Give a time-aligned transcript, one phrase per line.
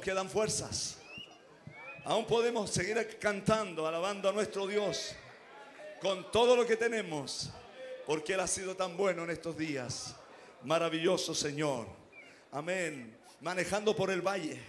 [0.00, 0.96] quedan fuerzas.
[2.04, 5.14] Aún podemos seguir cantando, alabando a nuestro Dios
[6.00, 7.50] con todo lo que tenemos,
[8.06, 10.16] porque Él ha sido tan bueno en estos días.
[10.64, 11.86] Maravilloso Señor.
[12.50, 13.16] Amén.
[13.40, 14.60] Manejando por el valle.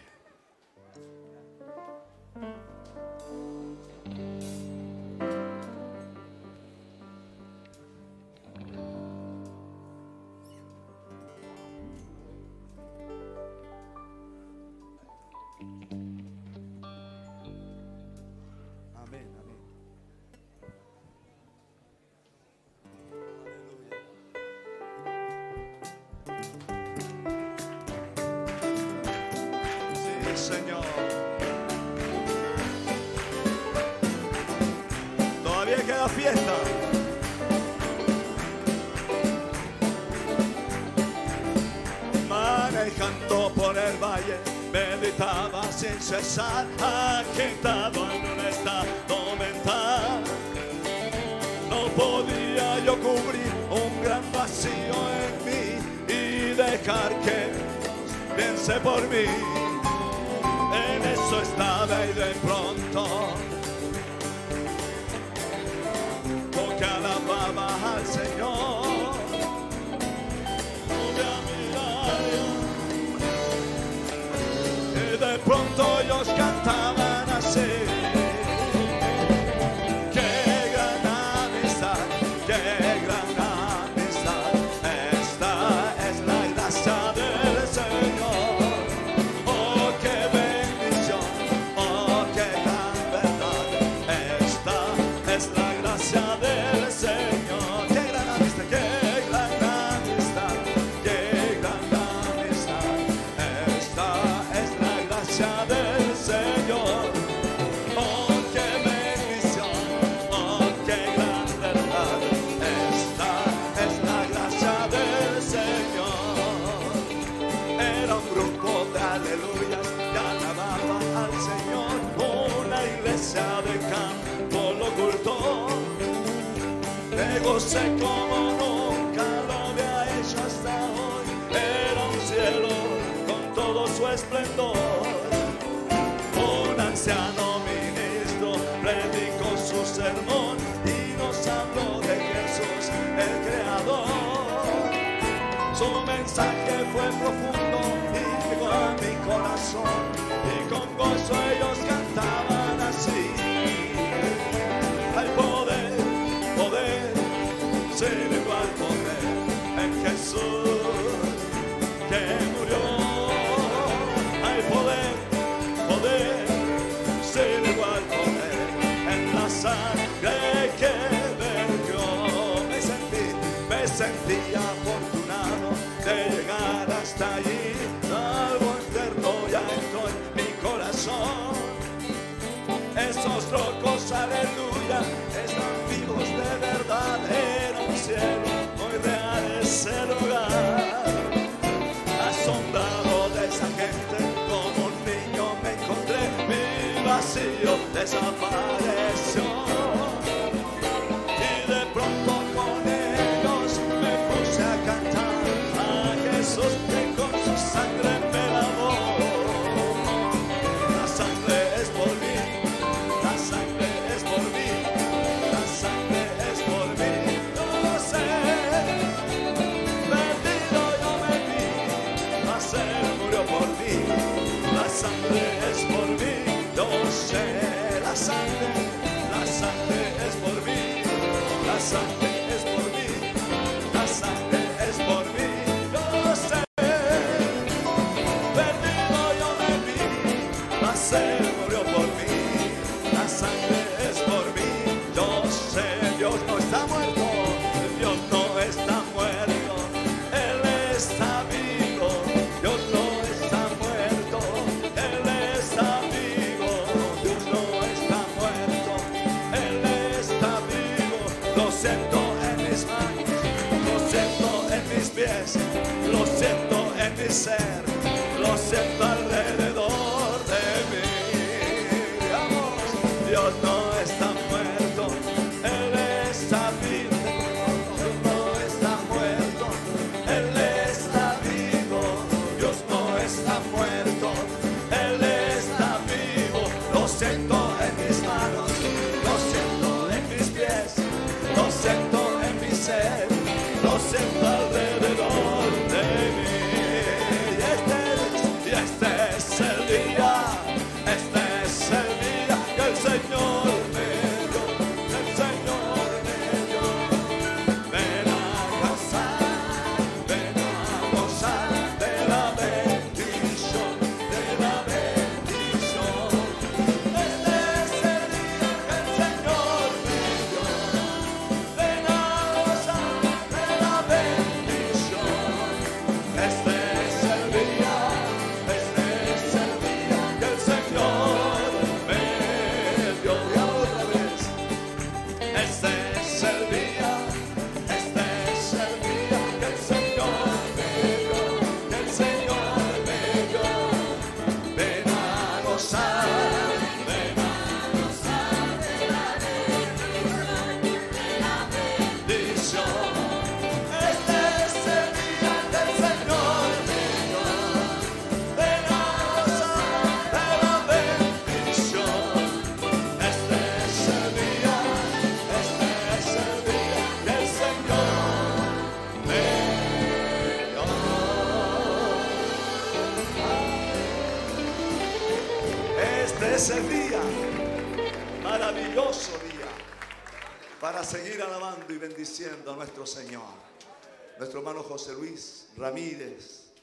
[384.53, 386.73] nuestro hermano José Luis Ramírez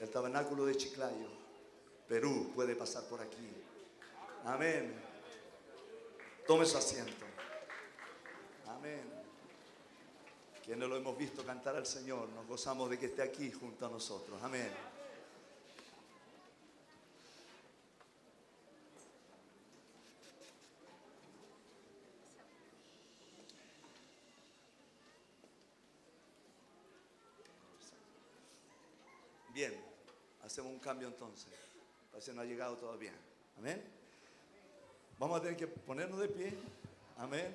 [0.00, 1.28] del Tabernáculo de Chiclayo,
[2.08, 3.52] Perú, puede pasar por aquí.
[4.44, 4.92] Amén.
[6.44, 7.24] Tome su asiento.
[8.66, 9.04] Amén.
[10.64, 13.90] Quienes lo hemos visto cantar al Señor, nos gozamos de que esté aquí junto a
[13.90, 14.42] nosotros.
[14.42, 14.72] Amén.
[30.54, 31.52] hacemos un cambio entonces.
[32.12, 33.10] Parece que no ha llegado todavía.
[33.58, 33.82] Amén.
[35.18, 36.54] Vamos a tener que ponernos de pie.
[37.18, 37.52] Amén.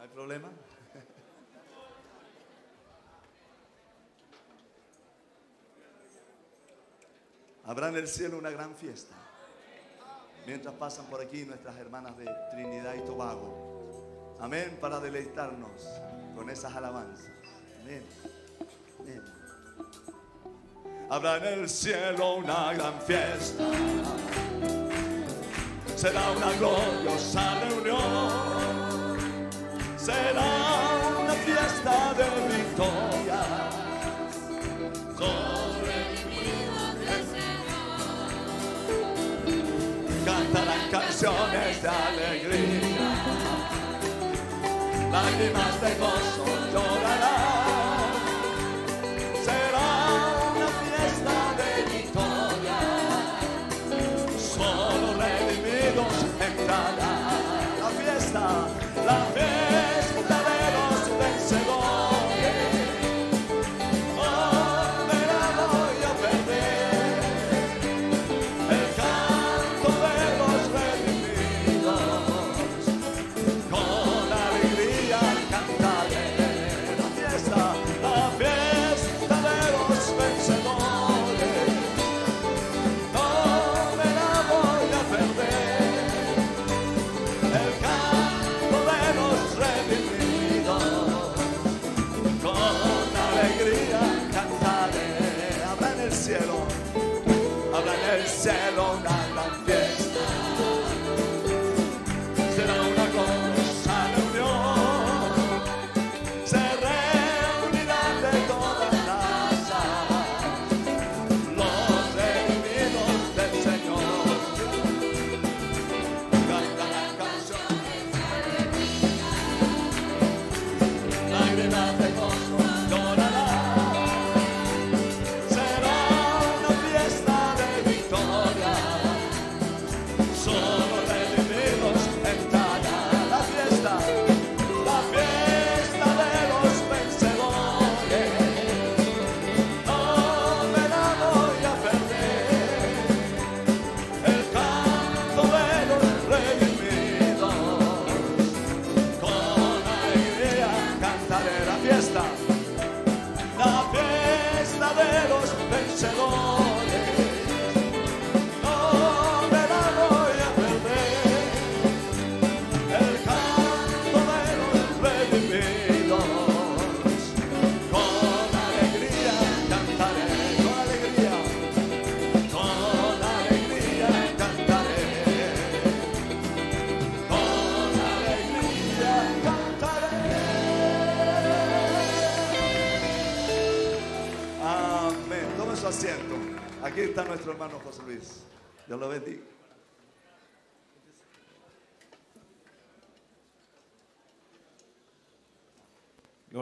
[0.00, 0.48] Hay problema?
[7.64, 9.14] Habrá en el cielo una gran fiesta.
[10.48, 14.36] Mientras pasan por aquí nuestras hermanas de Trinidad y Tobago.
[14.40, 15.80] Amén, para deleitarnos
[16.34, 17.30] con esas alabanzas.
[17.82, 18.02] Amén.
[18.98, 19.41] Amén.
[21.12, 23.64] Habrá en el cielo una gran fiesta.
[25.94, 29.18] Será una gloriosa reunión.
[29.98, 30.42] Será
[31.22, 33.42] una fiesta de victoria.
[40.24, 43.12] Cantarán canciones de alegría.
[45.12, 47.41] Lágrimas de gozo llorarán.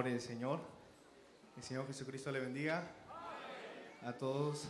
[0.01, 0.61] Gloria Señor.
[1.59, 2.91] El Señor Jesucristo le bendiga.
[4.03, 4.67] A todos.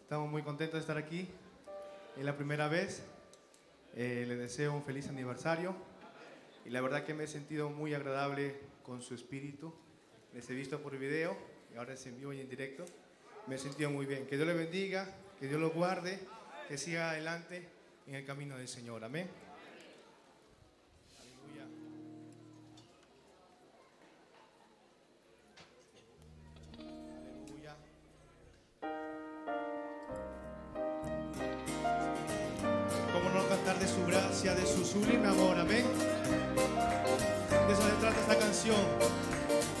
[0.00, 1.28] Estamos muy contentos de estar aquí.
[2.16, 3.02] Es la primera vez.
[3.94, 5.76] Eh, les deseo un feliz aniversario.
[6.64, 9.74] Y la verdad que me he sentido muy agradable con su espíritu.
[10.32, 11.36] Les he visto por video
[11.74, 12.86] y ahora es en y en directo.
[13.46, 14.26] Me he sentido muy bien.
[14.26, 16.20] Que Dios le bendiga, que Dios lo guarde,
[16.68, 17.68] que siga adelante
[18.06, 19.04] en el camino del Señor.
[19.04, 19.28] Amén.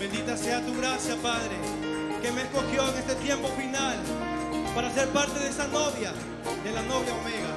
[0.08, 1.56] Bendita sea tu gracia, Padre,
[2.22, 3.96] que me escogió en este tiempo final
[4.72, 6.12] para ser parte de esa novia,
[6.62, 7.55] de la novia Omega.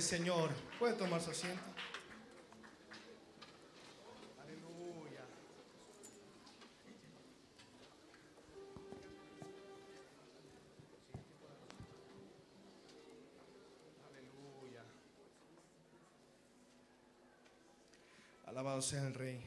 [0.00, 0.50] Señor.
[0.78, 1.62] Puede tomar su asiento.
[4.42, 5.24] Aleluya.
[14.08, 14.84] Aleluya.
[18.46, 19.44] Alabado sea el Rey.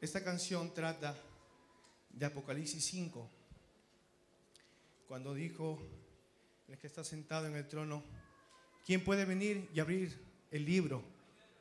[0.00, 1.16] Esta canción trata
[2.10, 3.28] de Apocalipsis 5,
[5.06, 5.80] cuando dijo
[6.72, 8.02] el que está sentado en el trono,
[8.86, 10.18] ¿quién puede venir y abrir
[10.50, 11.02] el libro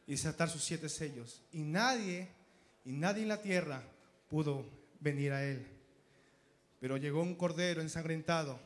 [0.07, 1.41] y desatar sus siete sellos?
[1.51, 2.29] Y nadie,
[2.85, 3.83] y nadie en la tierra
[4.29, 4.65] pudo
[5.01, 5.67] venir a él.
[6.79, 8.57] Pero llegó un cordero ensangrentado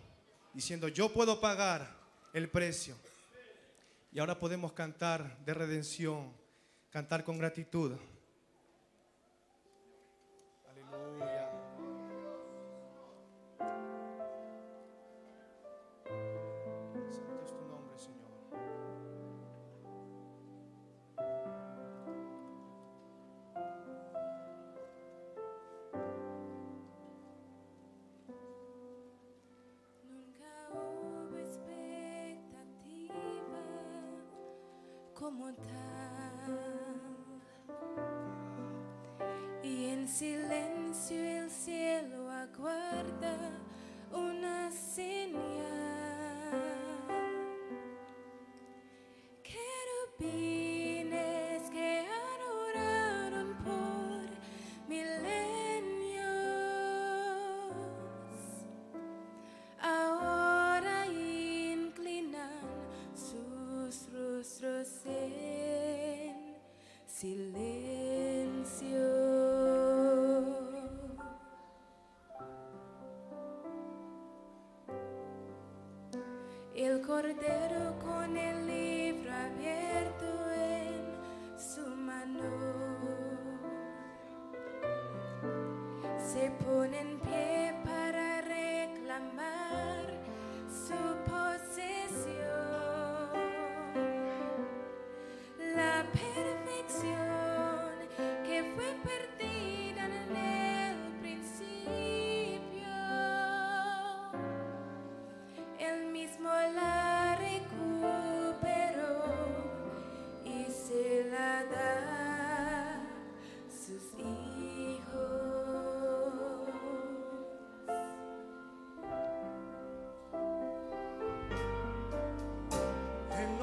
[0.53, 1.97] diciendo, yo puedo pagar
[2.31, 2.95] el precio.
[4.11, 6.31] Y ahora podemos cantar de redención,
[6.91, 7.93] cantar con gratitud.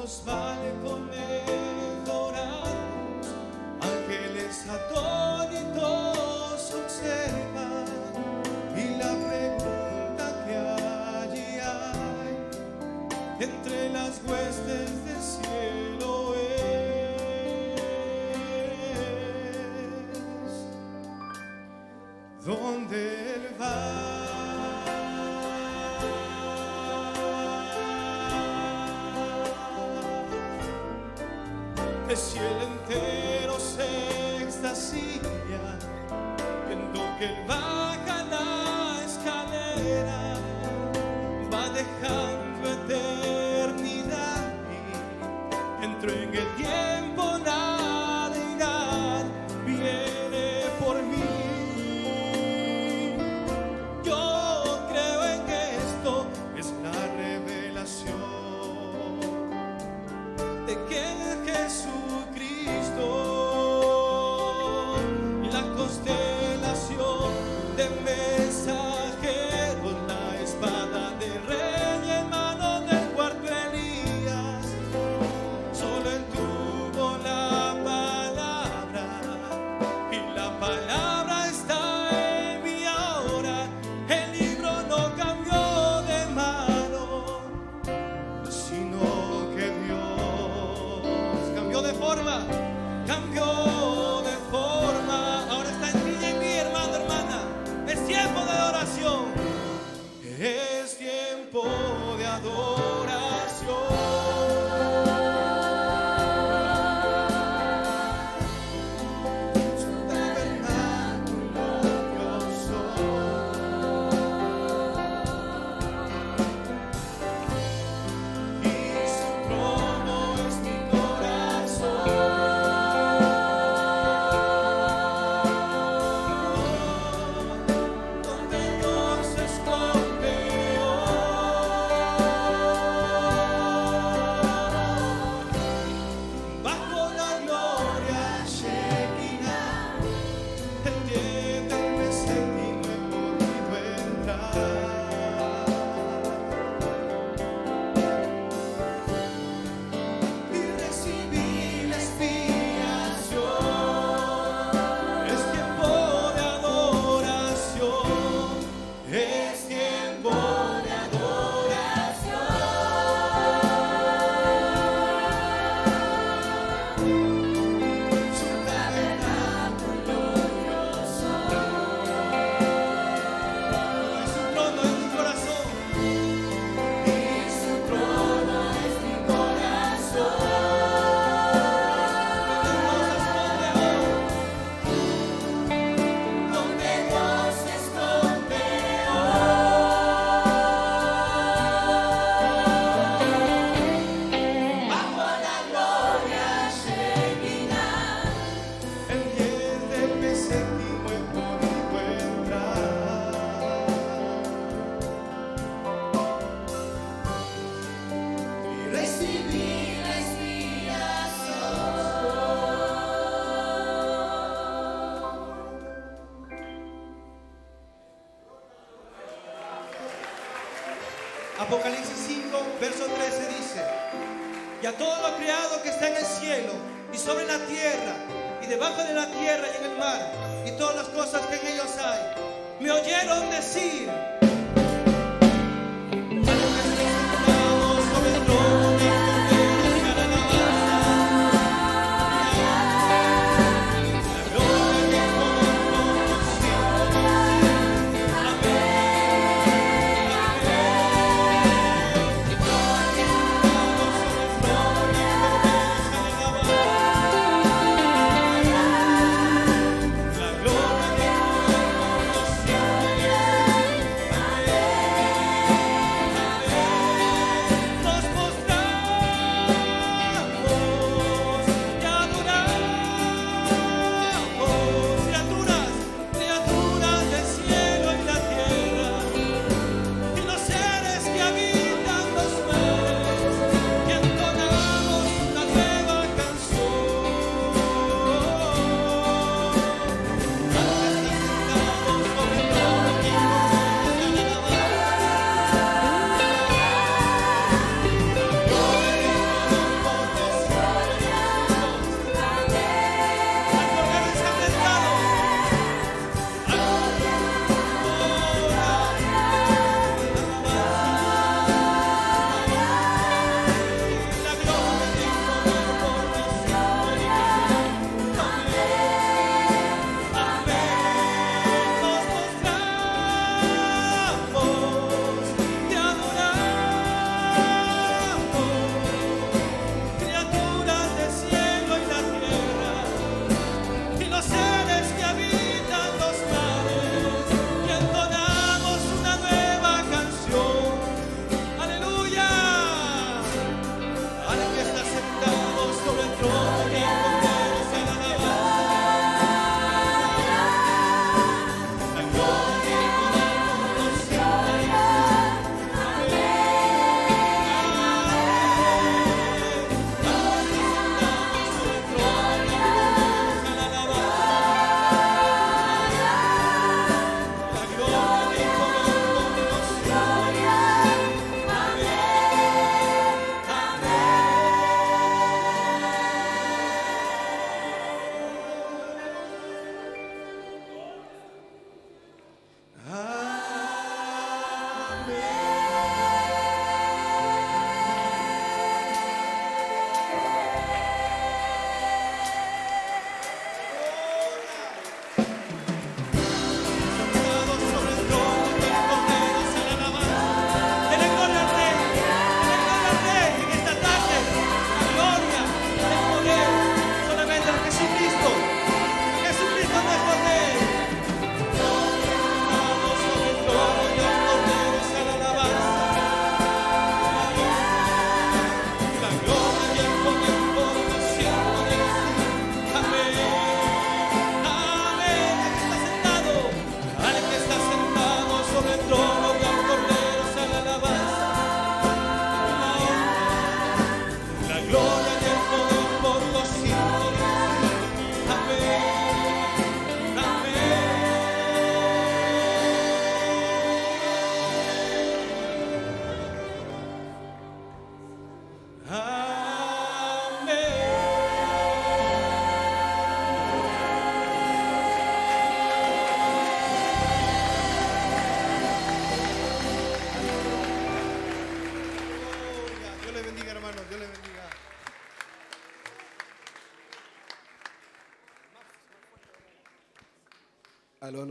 [0.07, 1.32] sbaglio con me.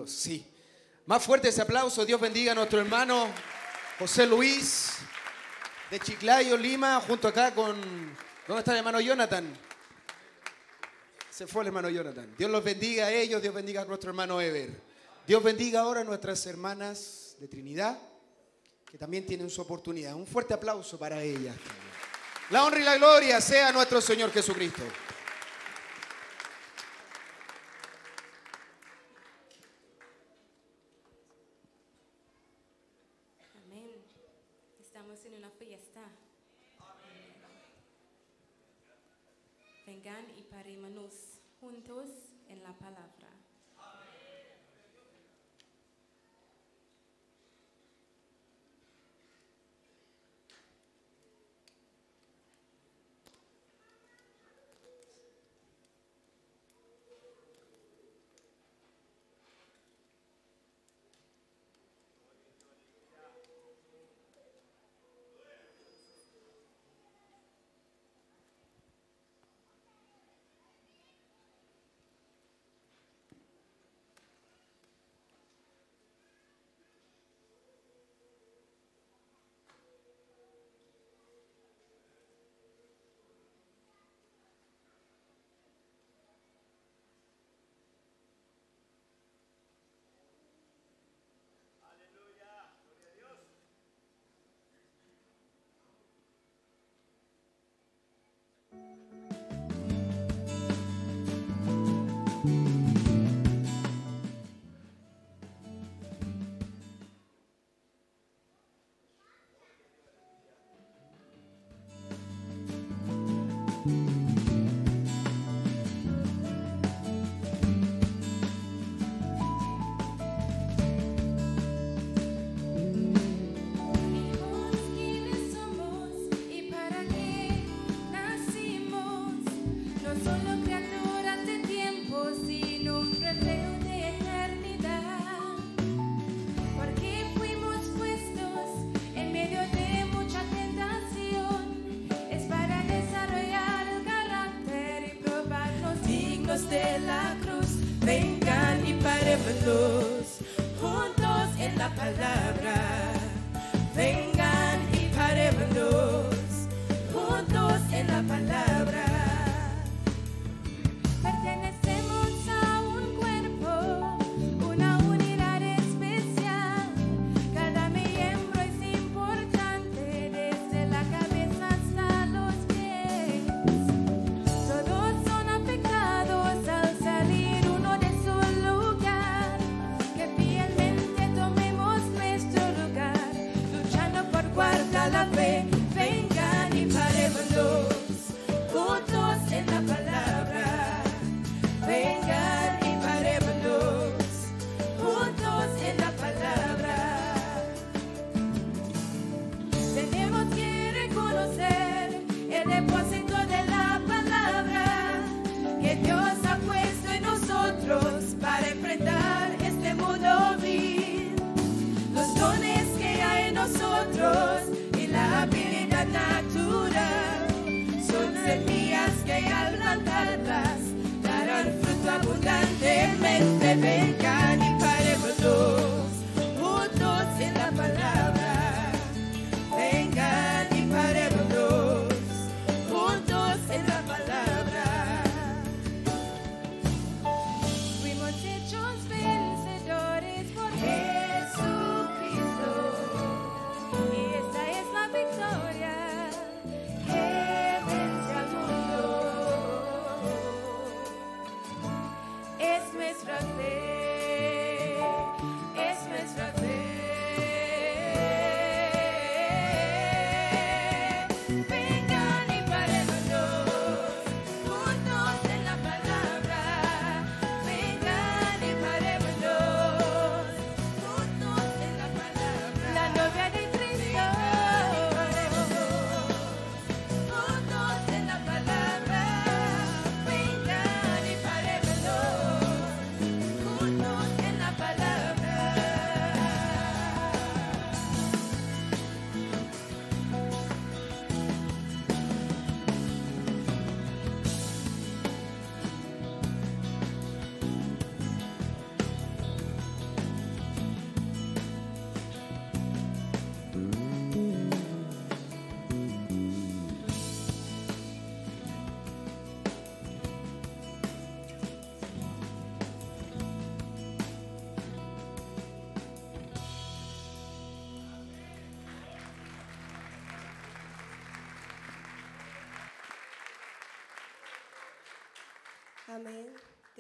[0.08, 0.46] Sí.
[1.06, 2.06] Más fuerte ese aplauso.
[2.06, 3.28] Dios bendiga a nuestro hermano
[4.00, 4.94] José Luis
[5.90, 7.76] de Chiclayo, Lima, junto acá con...
[8.48, 9.54] ¿Dónde está el hermano Jonathan?
[11.30, 12.34] Se fue el hermano Jonathan.
[12.38, 14.70] Dios los bendiga a ellos, Dios bendiga a nuestro hermano Ever.
[15.26, 17.98] Dios bendiga ahora a nuestras hermanas de Trinidad,
[18.90, 20.16] que también tienen su oportunidad.
[20.16, 21.56] Un fuerte aplauso para ellas.
[22.50, 24.84] La honra y la gloria sea a nuestro Señor Jesucristo.
[33.66, 33.90] Amén.
[34.82, 36.02] Estamos en una fiesta.
[39.88, 41.14] Vengan y parémonos
[41.92, 42.21] juntos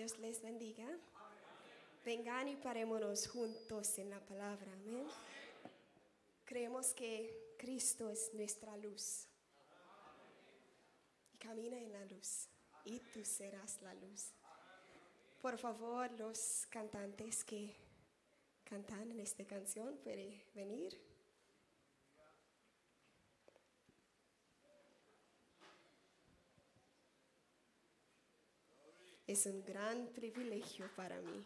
[0.01, 0.87] Dios les bendiga.
[2.03, 4.73] Vengan y parémonos juntos en la palabra.
[4.73, 5.05] Amén.
[6.43, 9.27] Creemos que Cristo es nuestra luz.
[11.31, 12.47] Y camina en la luz.
[12.83, 14.31] Y tú serás la luz.
[15.39, 17.75] Por favor, los cantantes que
[18.63, 21.10] cantan en esta canción pueden venir.
[29.31, 31.45] Es un gran privilegio para mí.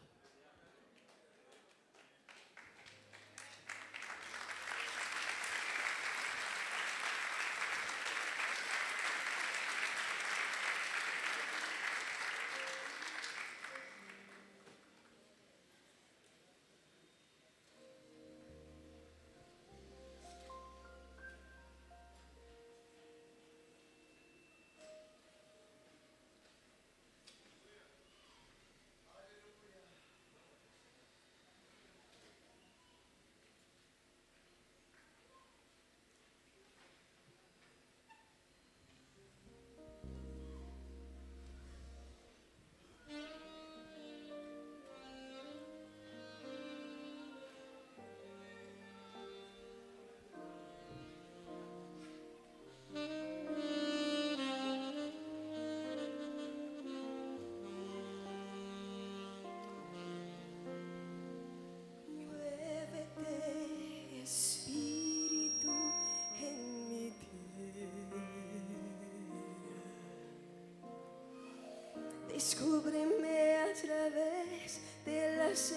[72.36, 75.72] Descúbreme a través de las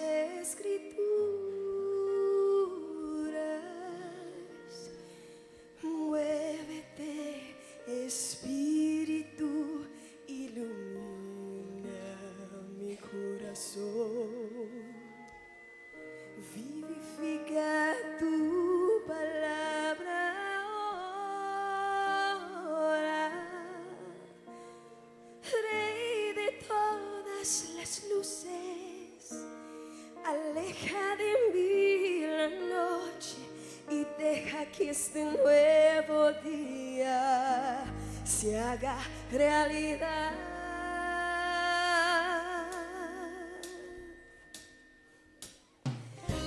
[38.29, 38.95] se haga
[39.31, 40.31] realidad.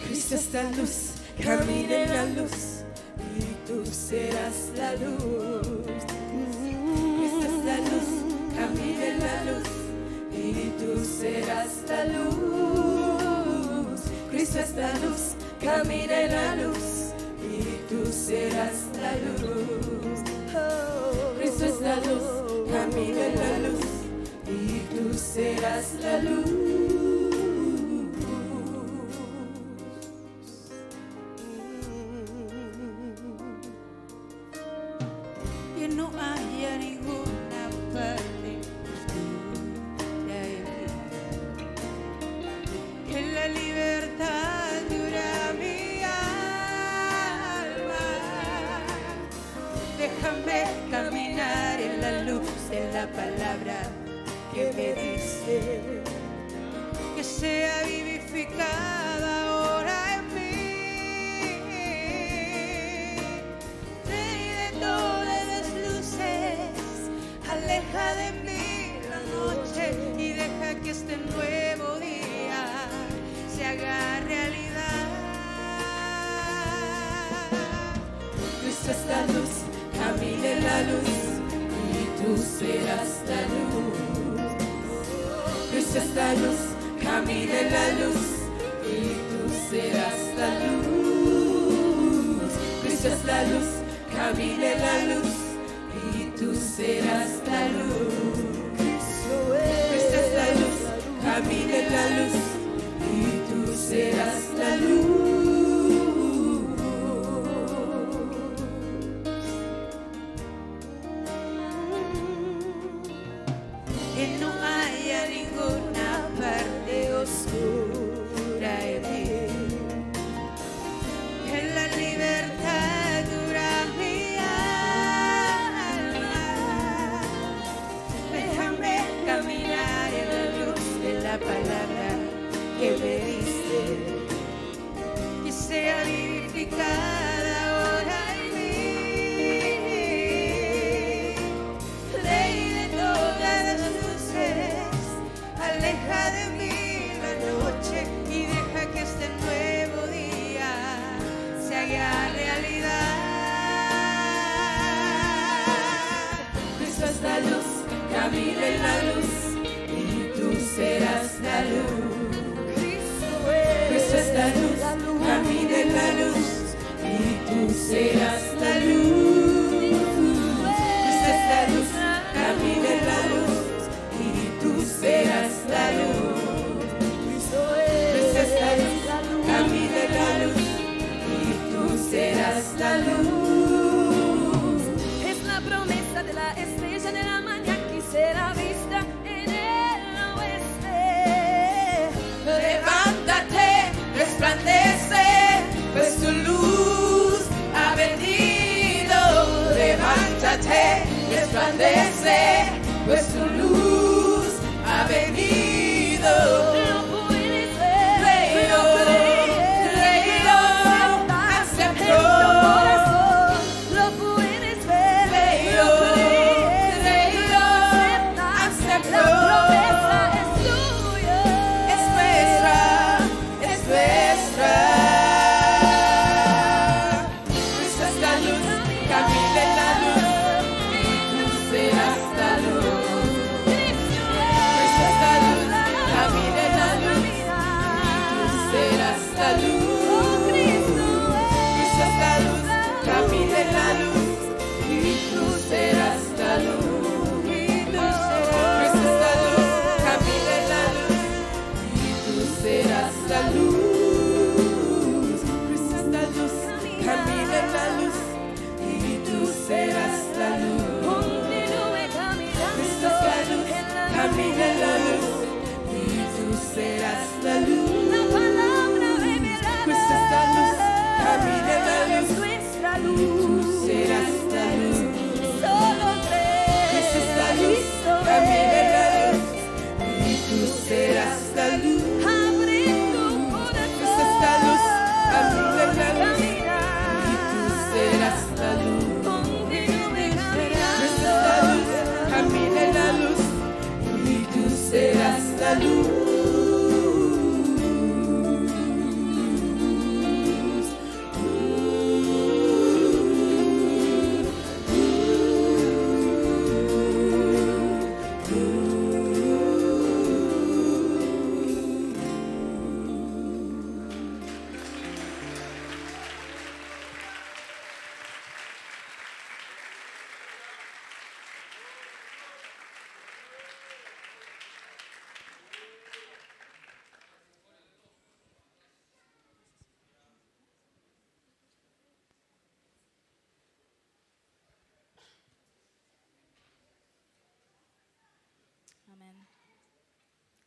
[0.04, 1.12] Cristo es la luz,
[1.42, 2.84] camina en la luz
[3.36, 5.66] y tú serás la luz.
[7.18, 8.10] Cristo es la luz,
[8.56, 9.68] camina en la luz
[10.32, 14.00] y tú serás la luz.
[14.30, 17.12] Cristo es la luz, camina en la luz
[17.42, 19.91] y tú serás la luz.
[21.62, 23.84] Cristo es la luz, camina en la luz
[24.48, 26.81] y tú serás la luz.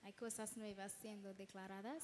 [0.05, 2.03] Hay cosas nuevas siendo declaradas.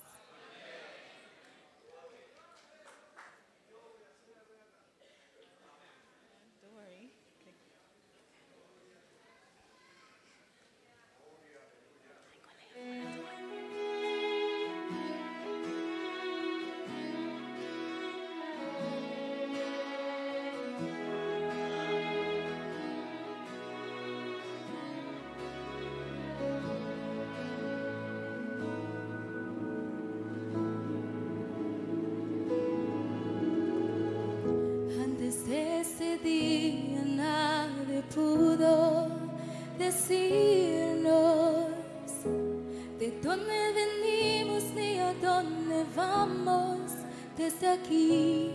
[47.68, 48.52] aquí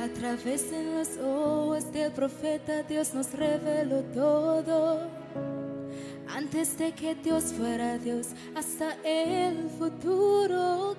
[0.00, 5.08] a través de las hojas del profeta Dios nos reveló todo.
[6.28, 10.96] Antes de que Dios fuera Dios, hasta el futuro.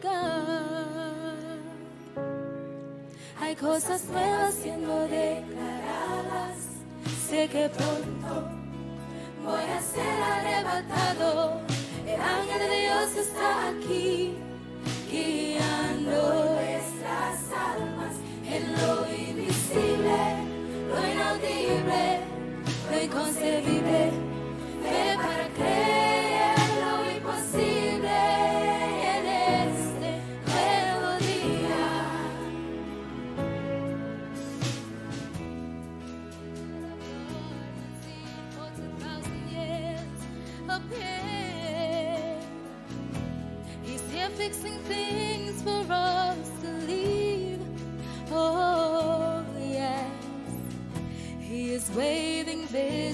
[3.40, 6.58] Hay cosas nuevas siendo declaradas.
[7.30, 8.50] Sé que pronto
[9.46, 11.62] voy a ser arrebatado.
[12.06, 14.34] El ángel de Dios está aquí,
[15.10, 15.77] guía.
[16.08, 20.20] Nuestras almas en lo invisible,
[20.88, 22.20] lo inalterable,
[22.90, 23.87] lo inconcebible.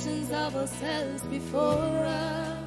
[0.04, 2.58] visions of ourselves before us.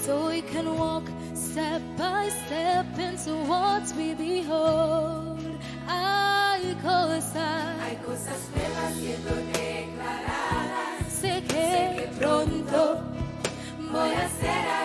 [0.00, 1.04] So we can walk
[1.34, 5.40] step by step into what we behold.
[5.86, 13.00] Hay cosas hay cosas nuevas siendo declaradas sé que, sé que pronto
[13.90, 14.77] voy a ser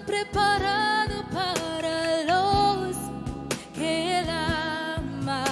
[0.00, 2.96] preparado para los
[3.74, 5.44] que Él ama.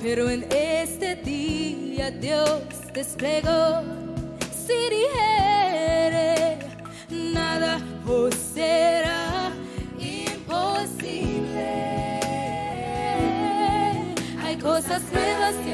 [0.00, 2.62] Pero en este día Dios
[2.94, 3.82] desplegó
[4.66, 6.58] si dijere
[7.10, 9.52] nada os será
[9.98, 11.70] imposible.
[14.44, 15.71] Hay cosas nuevas que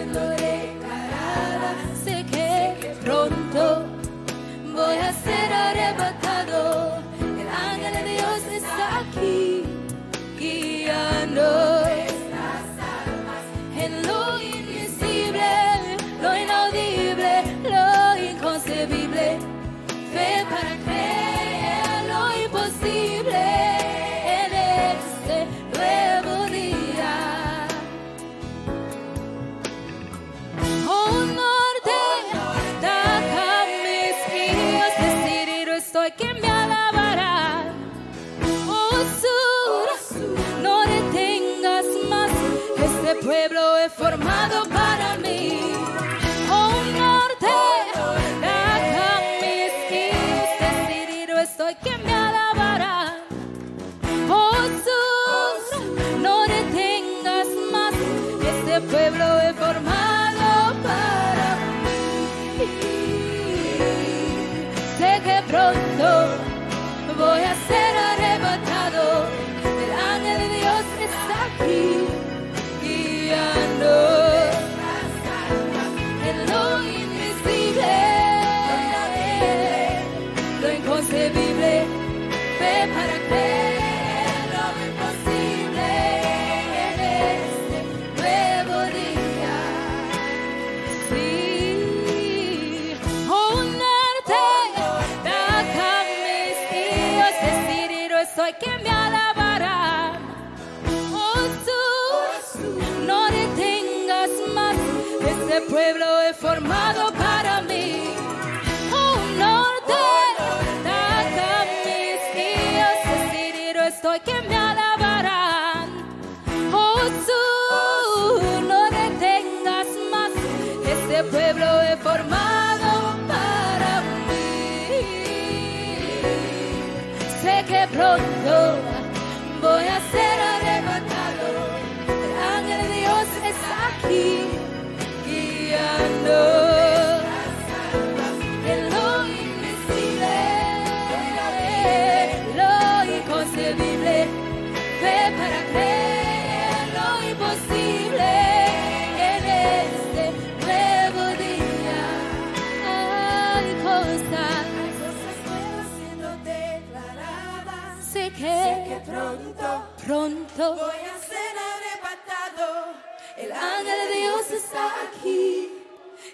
[160.59, 162.93] Voy a ser arrebatado.
[163.37, 165.85] El ángel de Dios está aquí,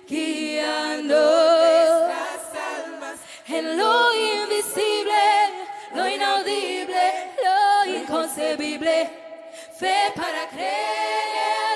[0.08, 1.14] guiando
[2.06, 5.12] estas almas en lo invisible,
[5.94, 9.10] lo inaudible, lo inconcebible.
[9.78, 11.73] Fe para creer.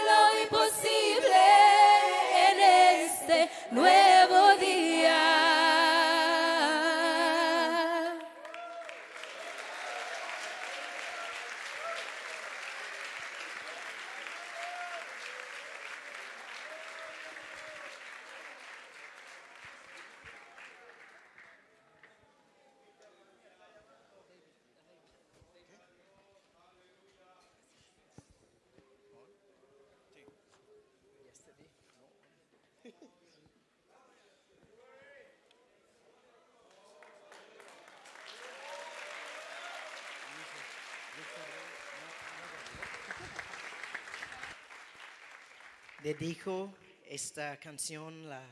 [46.14, 48.42] Dedico esta canción la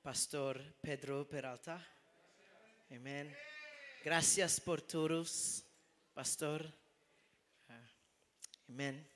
[0.00, 1.84] pastor Pedro Peralta.
[2.88, 3.36] Amén.
[4.04, 5.64] Gracias por todos,
[6.14, 6.72] pastor.
[7.68, 7.90] Ah,
[8.68, 9.13] Amén.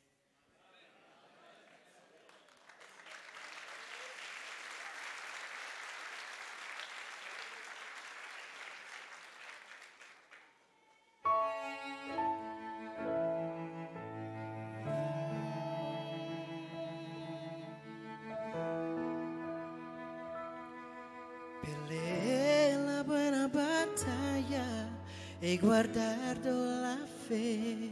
[25.68, 26.98] He guardado la
[27.28, 27.90] fe.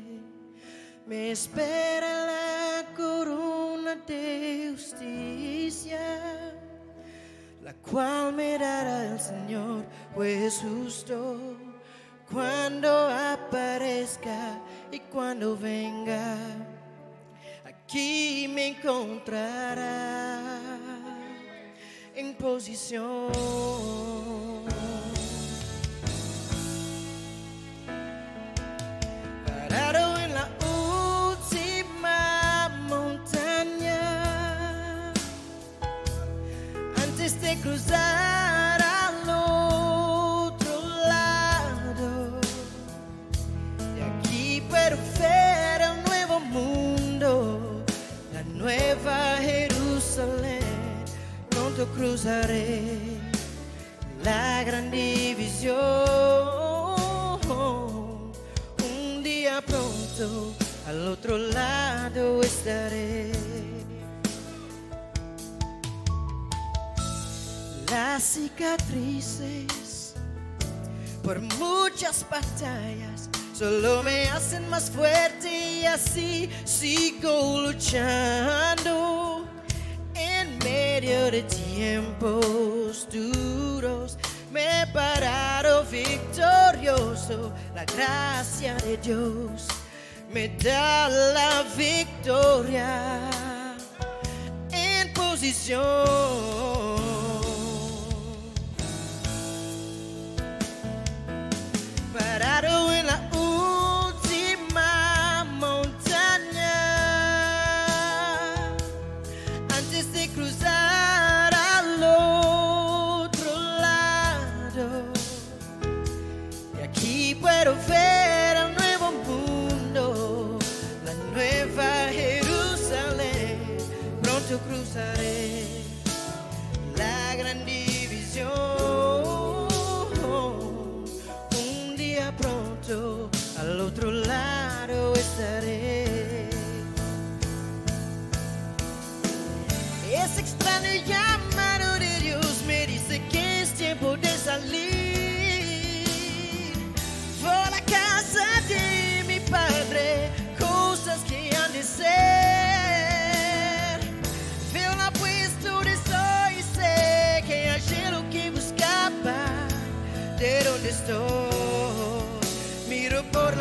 [1.07, 6.01] Me espera la corona de justicia,
[7.63, 11.39] la cual me dará el Señor, pues justo
[12.33, 14.59] cuando aparezca
[14.91, 16.37] y cuando venga,
[17.65, 20.51] aquí me encontrará
[22.15, 24.16] en posición.
[37.67, 40.75] Cruzar al otro
[41.09, 42.41] lado,
[43.97, 47.85] de aquí puedo ver el nuevo mundo,
[48.33, 50.63] la nueva Jerusalén
[51.51, 53.19] pronto cruzaré
[54.23, 55.77] la gran división.
[58.79, 60.55] Un día pronto
[60.87, 63.46] al otro lado estaré.
[67.97, 70.13] Las cicatrices
[71.25, 75.49] por muchas batallas solo me hacen más fuerte
[75.81, 79.49] y así sigo luchando
[80.15, 84.19] en medio de tiempos duros.
[84.53, 89.69] Me he parado victorioso, la gracia de Dios
[90.31, 93.31] me da la victoria
[94.71, 96.66] en posición.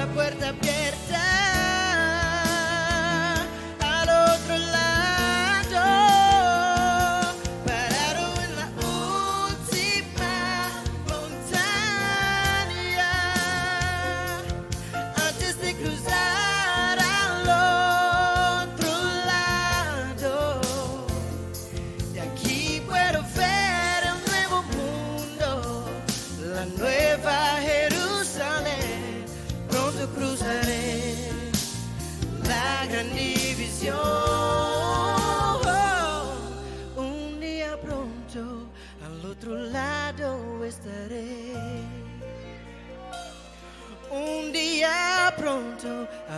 [0.08, 1.24] Puerta abierta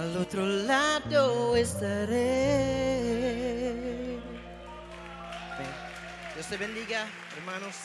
[0.07, 2.17] al otro lado estaré.
[6.33, 7.05] Dios te bendiga,
[7.37, 7.75] hermanos.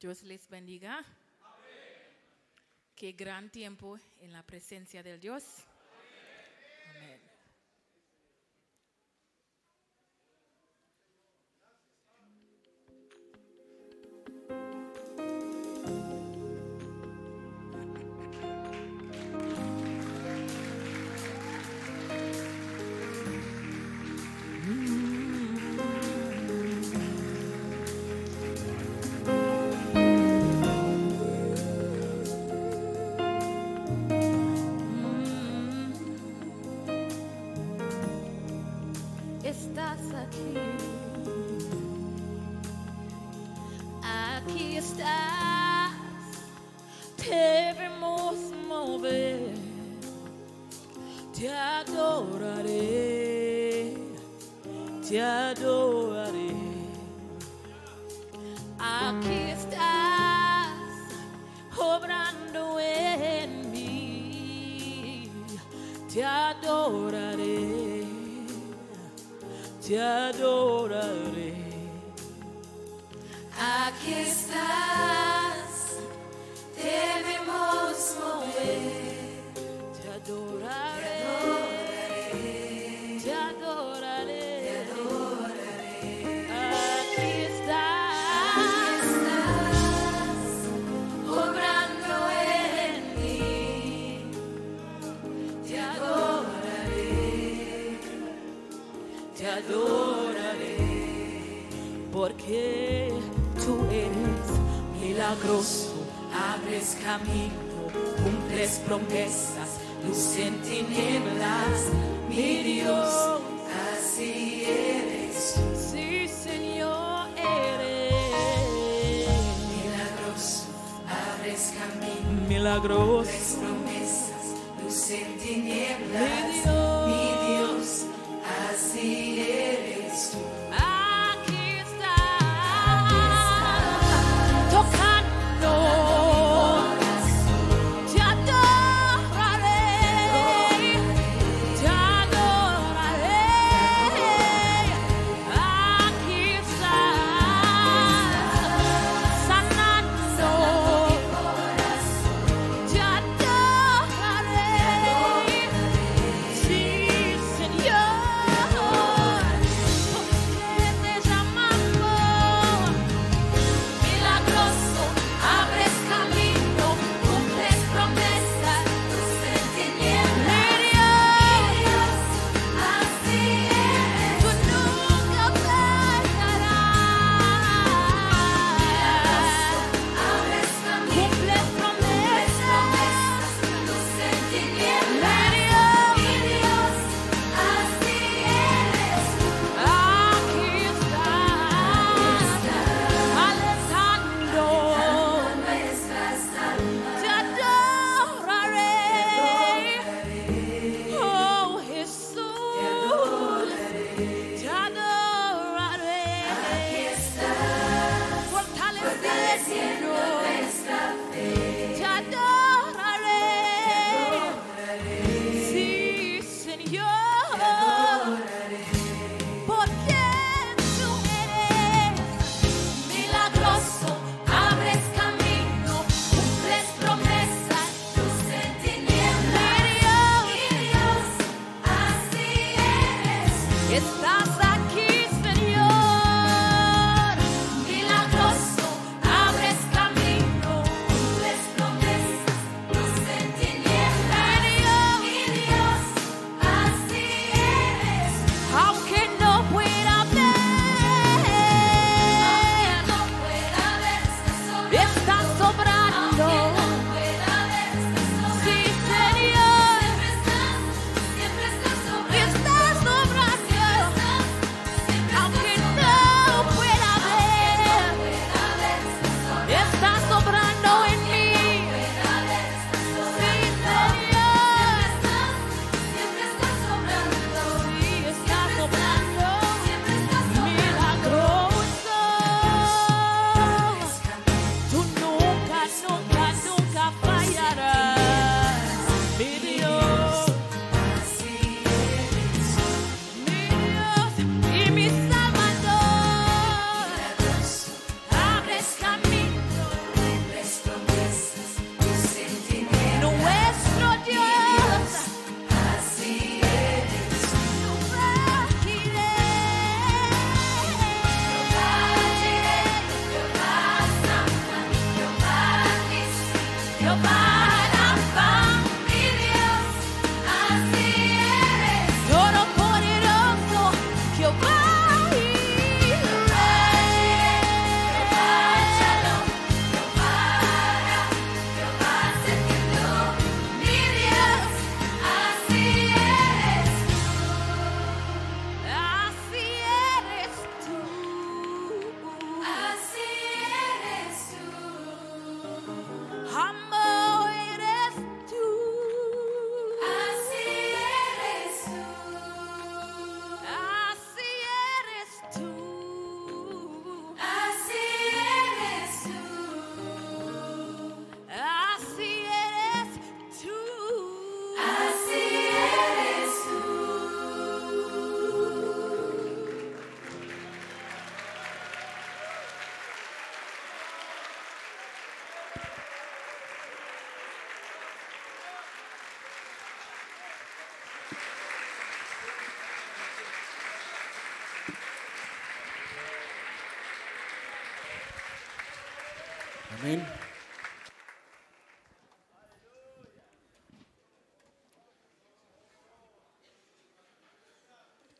[0.00, 0.98] Dios les bendiga.
[0.98, 1.06] Amén.
[2.94, 5.44] Qué gran tiempo en la presencia del Dios.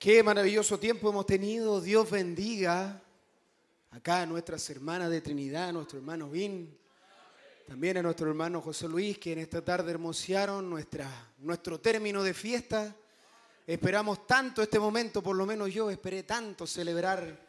[0.04, 1.80] Qué maravilloso tiempo hemos tenido.
[1.80, 3.00] Dios bendiga
[3.90, 6.76] acá a nuestras hermanas de Trinidad, a nuestro hermano Vin,
[7.66, 11.08] también a nuestro hermano José Luis, que en esta tarde hermosearon nuestra,
[11.38, 12.94] nuestro término de fiesta.
[13.66, 17.40] Esperamos tanto este momento, por lo menos yo esperé tanto celebrar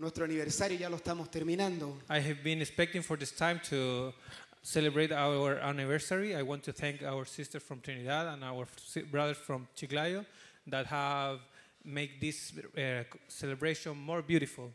[0.00, 2.00] nuestro aniversario, ya lo estamos terminando.
[2.10, 4.12] I have been expecting for this time to
[4.60, 6.34] celebrate our anniversary.
[6.34, 8.66] I want to thank our sisters from Trinidad and our
[9.08, 10.26] brothers from Chiclayo
[10.66, 11.38] that have
[11.84, 14.72] made this uh, celebration more beautiful.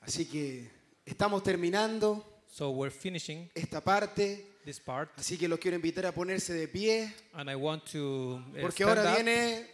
[0.00, 0.70] Así que
[1.06, 2.24] estamos terminando
[2.54, 6.68] So we're finishing esta parte, this part, así que los quiero invitar a ponerse de
[6.68, 9.16] pie, and I want to uh, porque ahora up.
[9.16, 9.66] viene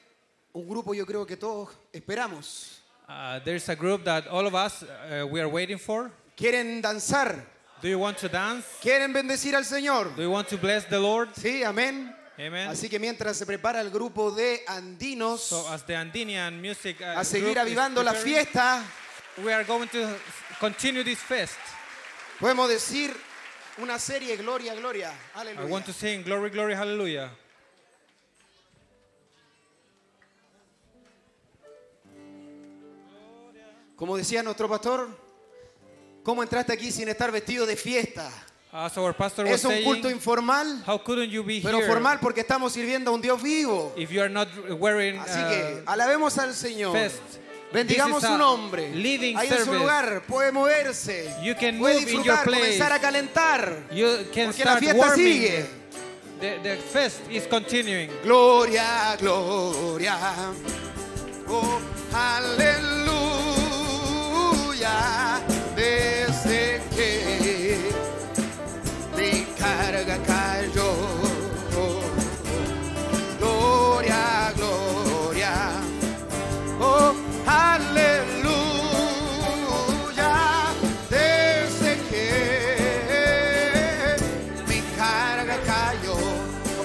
[0.54, 2.80] un grupo yo creo que todos esperamos.
[3.06, 6.10] Uh, there's a group that all of us uh, we are waiting for.
[6.34, 7.44] ¿Quieren danzar?
[7.82, 8.66] Do you want to dance?
[8.80, 10.16] ¿Quieren bendecir al Señor?
[10.16, 11.28] Do you want to bless the Lord?
[11.34, 12.16] Sí, amén.
[12.40, 12.68] Amen.
[12.70, 17.18] Así que mientras se prepara el grupo de andinos So as the Andinian music uh,
[17.18, 18.82] a seguir avivando la fiesta,
[19.44, 20.08] we are going to
[20.58, 21.58] continue this fest.
[22.38, 23.14] podemos decir
[23.76, 25.12] una serie Gloria, Gloria.
[25.34, 25.66] I Aleluya.
[25.66, 27.30] want to sing glory, glory, hallelujah.
[33.96, 35.10] Como decía nuestro pastor,
[36.22, 38.30] ¿cómo entraste aquí sin estar vestido de fiesta?
[38.72, 41.88] As our pastor was Es un saying, culto informal, how couldn't you be pero here
[41.88, 43.92] formal porque estamos sirviendo a un Dios vivo.
[43.96, 44.46] if you are not
[44.78, 46.92] wearing Así uh, que alabemos al Señor.
[46.92, 47.20] fest?
[47.72, 48.94] Bendigamos This is su nombre.
[48.94, 49.78] living Ahí en su service.
[49.80, 51.34] lugar puede moverse.
[51.42, 52.60] You can puede move in your disfrutar, place.
[52.78, 53.76] comenzar a calentar.
[53.92, 55.26] You can Porque la start fiesta warming.
[55.26, 55.66] sigue.
[56.40, 58.08] The, the fest is continuing.
[58.22, 60.16] Gloria, gloria.
[61.48, 61.80] Oh,
[63.60, 65.40] aleluya.
[65.76, 67.19] Desde que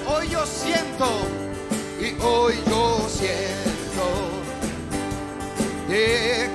[0.07, 1.05] Hoy yo siento
[1.99, 4.05] y hoy yo siento.
[5.87, 6.49] De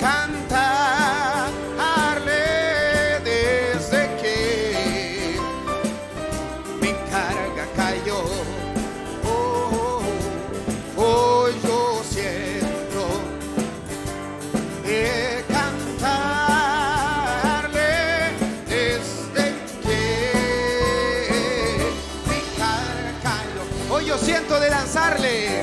[25.19, 25.60] de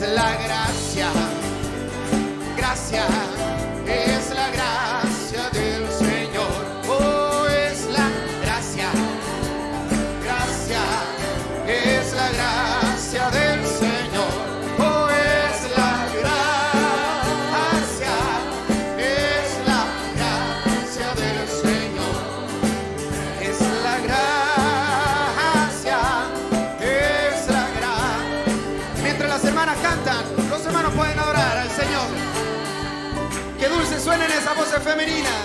[0.00, 1.08] La gracia,
[2.54, 3.06] gracia,
[35.00, 35.35] esas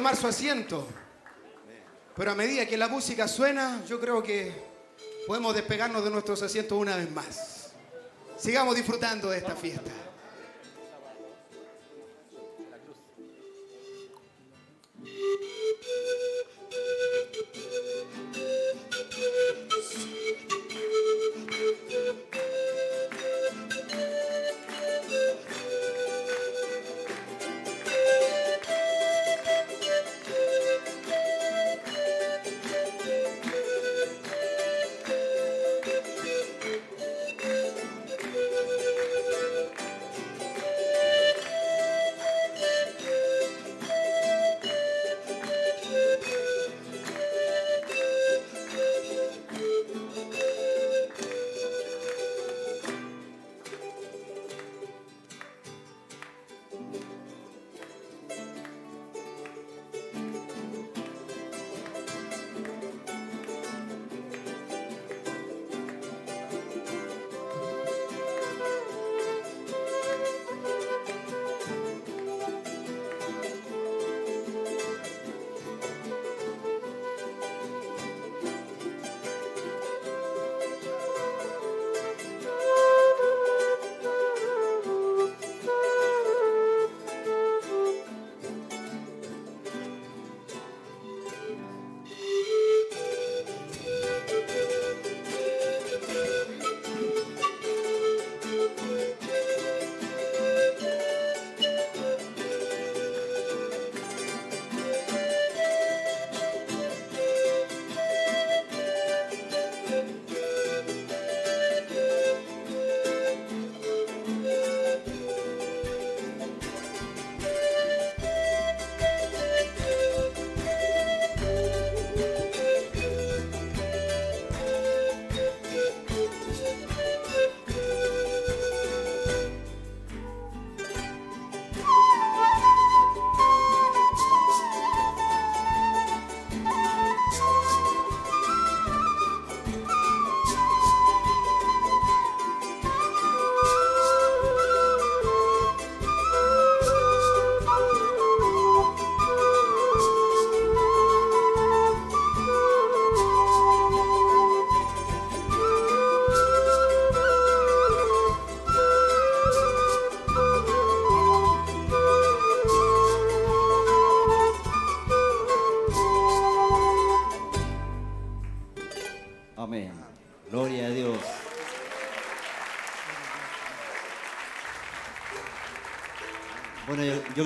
[0.00, 0.86] tomar su asiento.
[2.16, 4.50] Pero a medida que la música suena, yo creo que
[5.26, 7.72] podemos despegarnos de nuestros asientos una vez más.
[8.38, 9.90] Sigamos disfrutando de esta fiesta.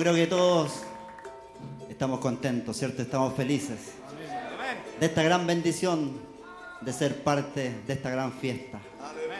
[0.05, 0.83] Creo que todos
[1.89, 3.01] estamos contentos, ¿cierto?
[3.01, 3.93] Estamos felices
[4.99, 6.19] de esta gran bendición
[6.81, 8.79] de ser parte de esta gran fiesta,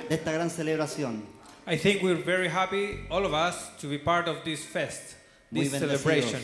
[0.09, 1.23] de esta gran celebración.
[1.67, 5.13] I think we're very happy, all of us, to be part of this fest,
[5.53, 6.41] this celebration.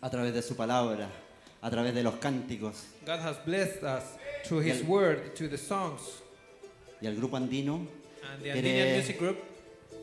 [0.00, 1.08] a través de su palabra,
[1.60, 4.04] a través de los cánticos God has blessed us
[4.44, 6.02] through Y His el- word, to the songs.
[7.02, 7.84] y el grupo andino
[8.32, 9.38] And the Andinian Music Group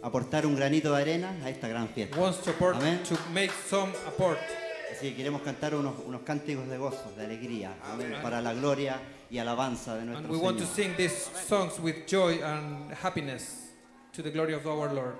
[0.06, 2.18] aportar un granito de arena a esta gran fiesta.
[2.19, 3.02] wants to, support, Amén.
[3.03, 4.40] to make some apport.
[4.91, 8.99] Así que queremos cantar unos, unos cánticos de gozo, de alegría, amén, para la gloria
[9.30, 10.76] y alabanza de And nuestro we want to Señor.
[10.76, 13.72] sing these songs with joy and happiness
[14.14, 15.15] to the glory of our Lord.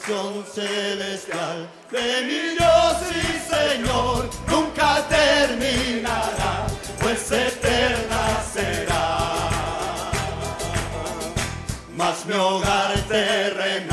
[0.00, 3.22] canción celestial de mi Dios y
[3.54, 6.66] Señor nunca terminará,
[7.00, 9.18] pues eterna será.
[11.96, 13.89] Mas mi hogar terrenal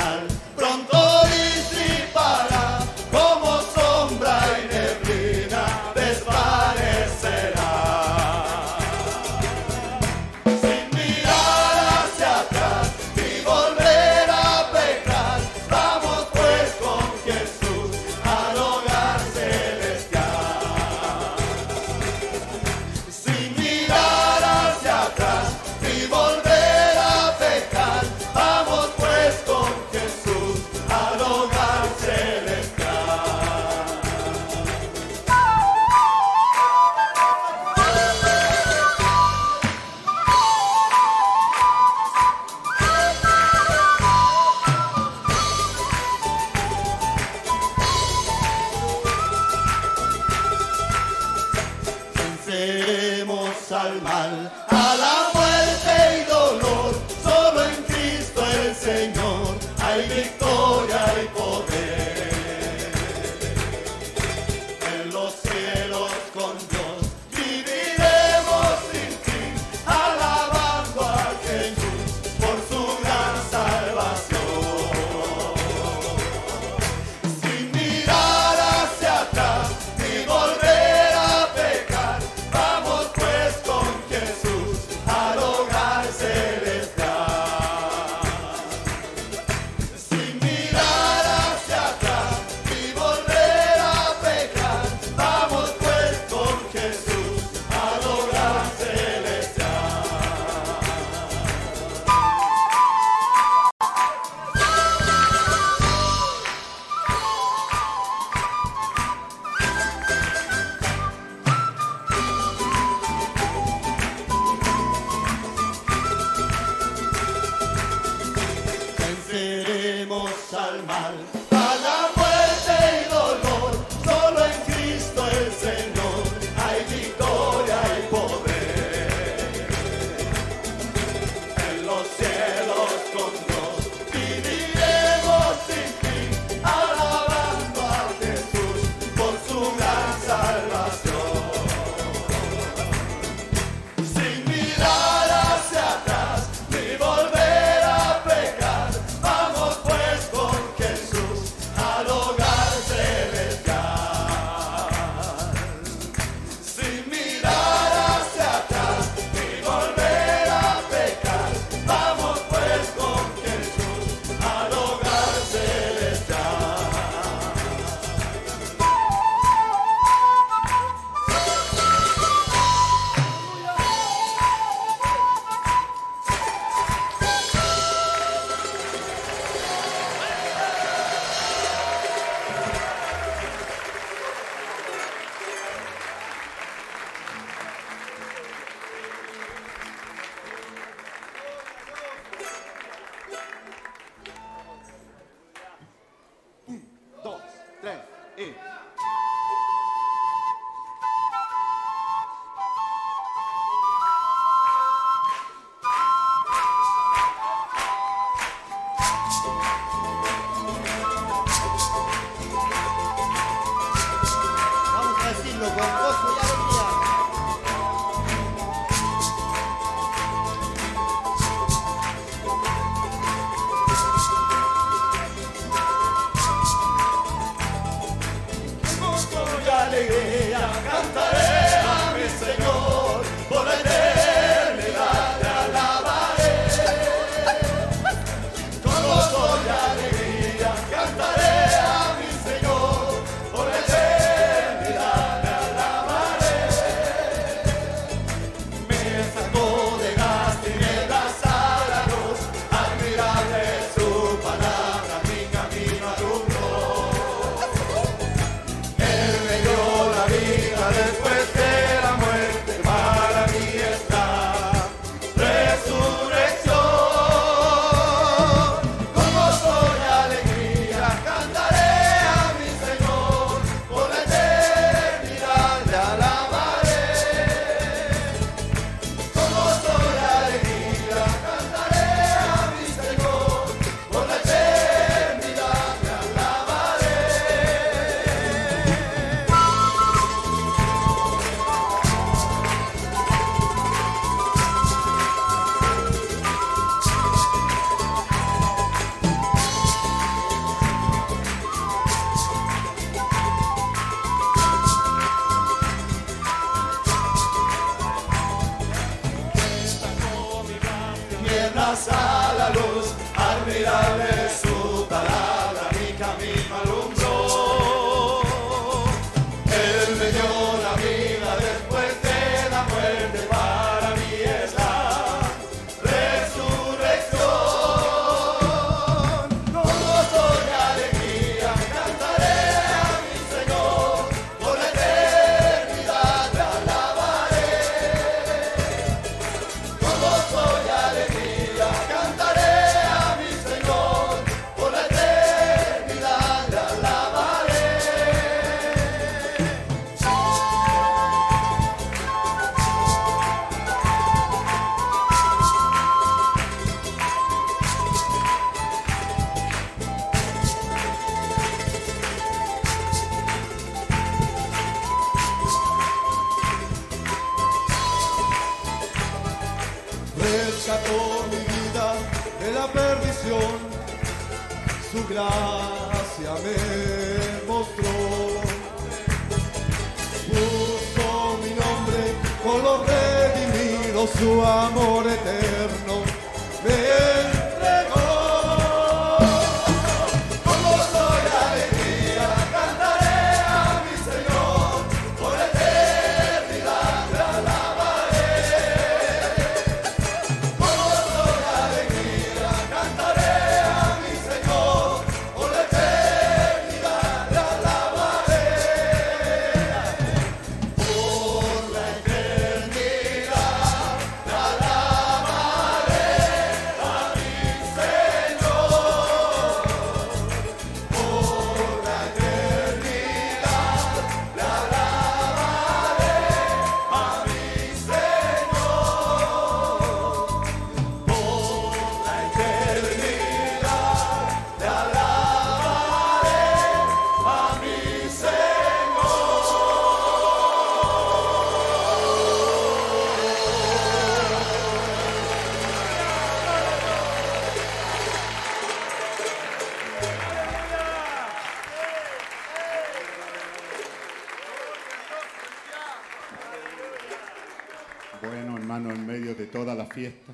[458.58, 460.52] Bueno, hermano, en medio de toda la fiesta,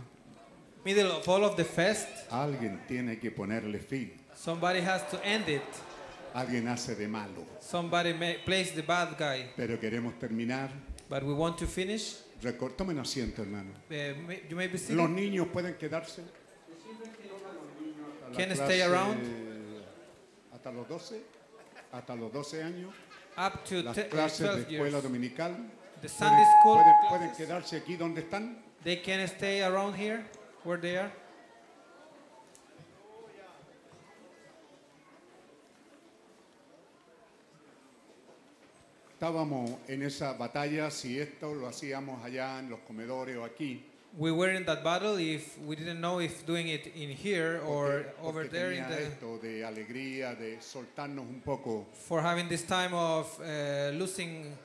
[0.83, 4.11] Middle of all of the fest, alguien tiene que ponerle fin.
[4.35, 5.61] somebody has to end it.
[6.33, 7.45] Alguien hace de malo.
[7.61, 9.45] Somebody may, plays the bad guy.
[9.55, 10.69] Pero queremos terminar.
[11.09, 12.17] But we want to finish.
[12.41, 13.69] Recor- Tomen asiento, hermano.
[13.89, 13.93] Uh,
[14.27, 14.97] may- you may be seated.
[14.97, 16.23] Los niños pueden quedarse.
[18.35, 19.17] Can clase stay around.
[20.53, 21.21] Hasta los 12,
[21.93, 22.93] hasta los 12 años.
[23.37, 25.03] Up to Las te- clases de 12 escuela years.
[25.03, 25.55] dominical.
[26.03, 27.09] The Sunday school pueden, classes.
[27.09, 28.57] pueden quedarse aquí donde están.
[28.83, 30.25] They can stay around here,
[30.65, 31.11] where they are.
[39.13, 43.83] Estábamos en esa batalla si esto lo hacíamos allá en los comedores o aquí.
[44.15, 48.03] We were in that battle if we didn't know if doing it in here or
[48.03, 51.87] porque- over porque there in tenía the, esto de alegría, de soltarnos un poco.
[51.93, 54.55] for having this time of uh, losing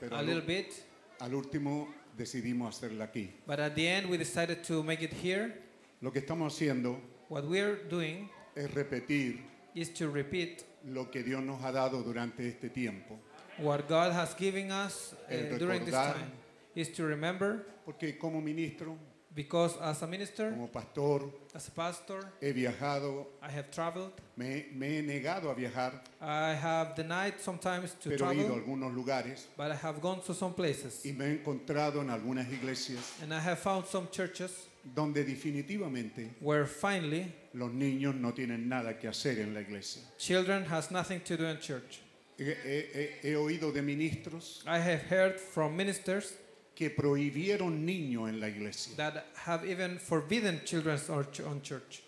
[0.00, 0.84] Pero a little bit.
[1.20, 3.30] Al último decidimos hacerla aquí.
[3.46, 5.52] But at the end, we decided to make it here.
[6.00, 9.40] Lo que estamos haciendo What we're doing es repetir
[9.74, 13.18] is to repeat lo que Dios nos ha dado durante este tiempo.
[13.58, 16.30] what God has given us uh, El during this recordar- time.
[16.74, 18.96] Is to remember, Porque como ministro,
[19.34, 21.22] because as a minister, como pastor,
[21.54, 24.10] as a pastor, he viajado, I have traveled.
[24.36, 28.46] me, me he negado a viajar, I have denied sometimes to pero he ido a
[28.48, 31.02] travel, algunos lugares but I have gone to some places.
[31.04, 36.30] y me he encontrado en algunas iglesias And I have found some churches donde definitivamente
[36.40, 40.02] where finally los niños no tienen nada que hacer en la iglesia.
[40.18, 42.00] children has nothing to do in church.
[42.38, 46.32] He, he- he- he oído de ministros I have heard from ministers
[46.78, 48.94] que prohibieron niños en la iglesia.
[48.96, 52.04] that have even forbidden children on church.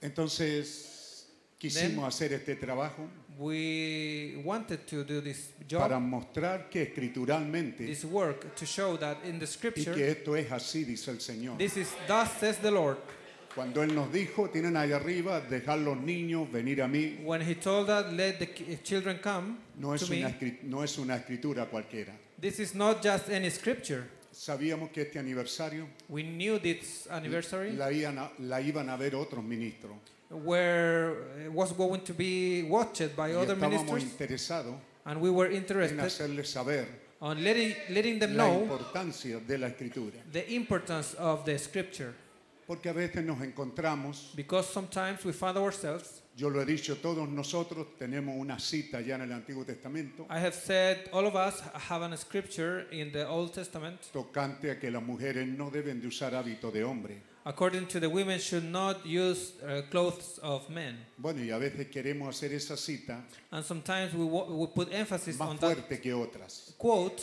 [0.00, 1.26] Entonces
[1.58, 8.04] quisimos hacer este trabajo We wanted to do this para job, mostrar que escrituralmente this
[8.04, 11.58] work, to show that in the y scripture, que esto es así, dice el Señor.
[11.58, 12.98] this is thus says the Lord.
[13.56, 17.56] Cuando Él nos dijo, tienen allá arriba, dejar los niños venir a mí, When He
[17.56, 21.66] told us, let the children come no es, to una, me, no es una escritura
[21.66, 22.12] cualquiera.
[22.42, 24.04] This is not just any scripture.
[24.32, 29.14] Sabíamos que este aniversario We knew this anniversary la iban a, la iban a ver
[29.14, 29.96] otros ministros.
[30.30, 31.12] where
[31.44, 34.74] it was going to be watched by Y other estábamos ministers, interesados
[35.04, 36.86] and we were en interested hacerles saber
[37.20, 40.14] on letting, letting them la know importancia de la escritura.
[40.32, 42.14] the importance of the scripture.
[42.66, 47.28] Porque a veces nos encontramos, Because sometimes we find ourselves, yo lo he dicho, todos
[47.28, 51.60] nosotros tenemos una cita ya en el Antiguo Testamento I have said, all of us
[51.90, 56.08] have a scripture in the Old Testament tocante a que las mujeres no deben de
[56.08, 57.22] usar hábito de hombre.
[57.44, 60.96] according to the women should not use uh, clothes of men.
[61.18, 65.36] Bueno, y a veces queremos hacer esa cita And sometimes we, wa- we put emphasis
[65.36, 66.72] más on that fuerte que otras.
[66.78, 67.20] quote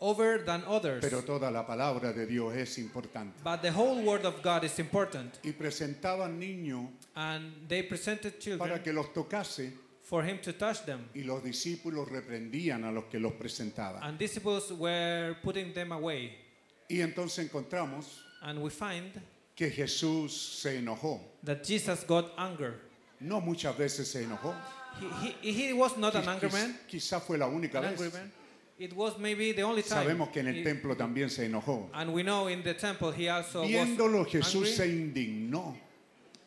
[0.00, 1.00] over than others.
[1.02, 3.42] Pero toda la palabra de Dios es importante.
[3.44, 5.38] But the whole word of God is important.
[5.44, 9.72] Y presentaban niños And they presented children para que los tocase
[10.02, 11.08] for him to touch them.
[11.14, 14.02] y los discípulos reprendían a los que los presentaban.
[14.02, 16.36] And disciples were putting them away.
[16.88, 18.06] Y entonces encontramos
[18.42, 19.12] And we find
[19.54, 21.20] que Jesús se enojó.
[21.44, 22.74] that Jesus got anger.
[23.20, 24.54] No muchas veces se enojó.
[25.22, 26.74] He, he, he was not an angry man.
[26.88, 28.12] Quizá fue la única An vez.
[28.80, 30.06] It was maybe the only time.
[30.06, 31.90] Sabemos que en el templo también se enojó.
[31.92, 34.72] and we know in the temple he also Viéndolo was Jesús angry.
[34.72, 35.76] se indignó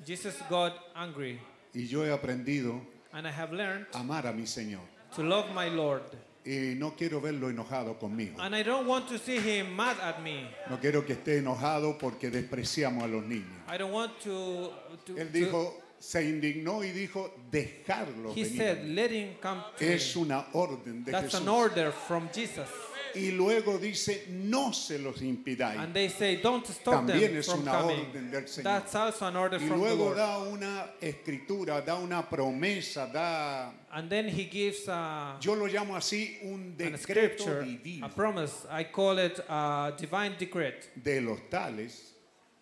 [0.04, 1.40] Jesus got angry.
[1.76, 2.82] Y yo he aprendido
[3.14, 4.82] and I have learned a amar a mi Señor.
[5.16, 6.02] to love my Lord.
[6.46, 8.36] Y no quiero verlo enojado conmigo.
[8.40, 10.50] And I don't want to see him mad at me.
[10.70, 13.62] No quiero que esté enojado porque despreciamos a los niños.
[13.70, 14.74] I don't want to.
[15.06, 18.58] to Él to- dijo, se indignó y dijo, dejarlo he venir.
[18.58, 20.24] said, let him come to Es me.
[20.24, 21.48] una orden de That's an Jesús.
[21.54, 22.68] order from Jesus.
[23.16, 25.78] Y luego dice, no se los impidáis.
[25.80, 28.00] And they say, don't stop También them es from una coming.
[28.08, 28.64] orden del Señor.
[28.64, 30.18] That's also an order Y from the luego Lord.
[30.18, 35.96] da una escritura, da una promesa, da, And then he gives a, yo lo llamo
[35.96, 36.98] así, un an decreto
[37.44, 38.08] scripture, divino.
[38.08, 38.66] a promise.
[38.70, 40.74] I call it a divine decree.
[41.02, 42.14] De los tales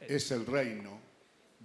[0.01, 0.99] es el reino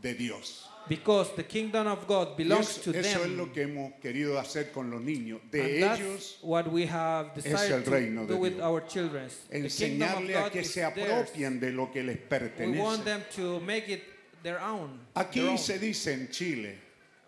[0.01, 0.69] de Dios.
[0.89, 3.37] Because the kingdom of God belongs to eso es them.
[3.37, 5.41] lo que hemos querido hacer con los niños.
[5.43, 8.63] And De that's ellos what we have el decided reino to de do with Dios.
[8.65, 9.29] our children.
[9.51, 10.99] The kingdom of enseñarle a God que is se theirs.
[11.31, 13.05] apropien de lo que les We want pertenece.
[13.05, 14.03] them to make it
[14.43, 15.01] their own.
[15.15, 15.59] their Aquí own.
[15.59, 16.79] se dice en Chile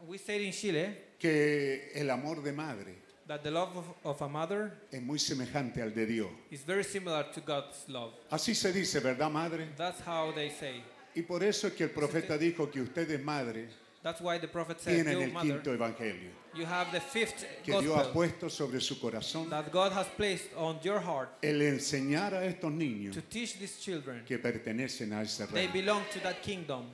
[0.07, 2.95] We said in Chile que el amor de madre
[3.27, 6.31] that the love of, of a mother es muy semejante al de Dios.
[6.53, 8.13] is very similar to God's love.
[8.31, 9.67] Así se dice, ¿verdad, madre?
[9.77, 10.83] That's how they say.
[11.19, 13.69] Y por eso es que el profeta dijo que ustedes, madre,
[14.05, 17.45] That's why the prophet said, tienen "You el mother, quinto evangelio you have the fifth
[17.65, 19.51] que Dios ha puesto sobre su corazón.
[19.51, 23.81] that God has placed on your heart El enseñar a estos niños to teach these
[23.81, 24.25] children.
[24.25, 25.73] que pertenecen a ese They reino.
[25.73, 26.85] belong to that kingdom.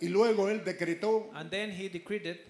[0.00, 2.40] Y luego él decretó, And then he decreed it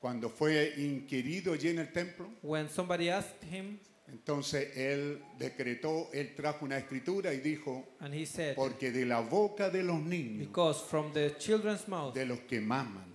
[0.00, 3.78] cuando fue inquirido allí en el templo, when somebody asked him,
[4.08, 9.20] entonces él decretó, él trajo una escritura y dijo, and he said, porque de la
[9.20, 13.14] boca de los niños, Because from the children's mouth de los que maman,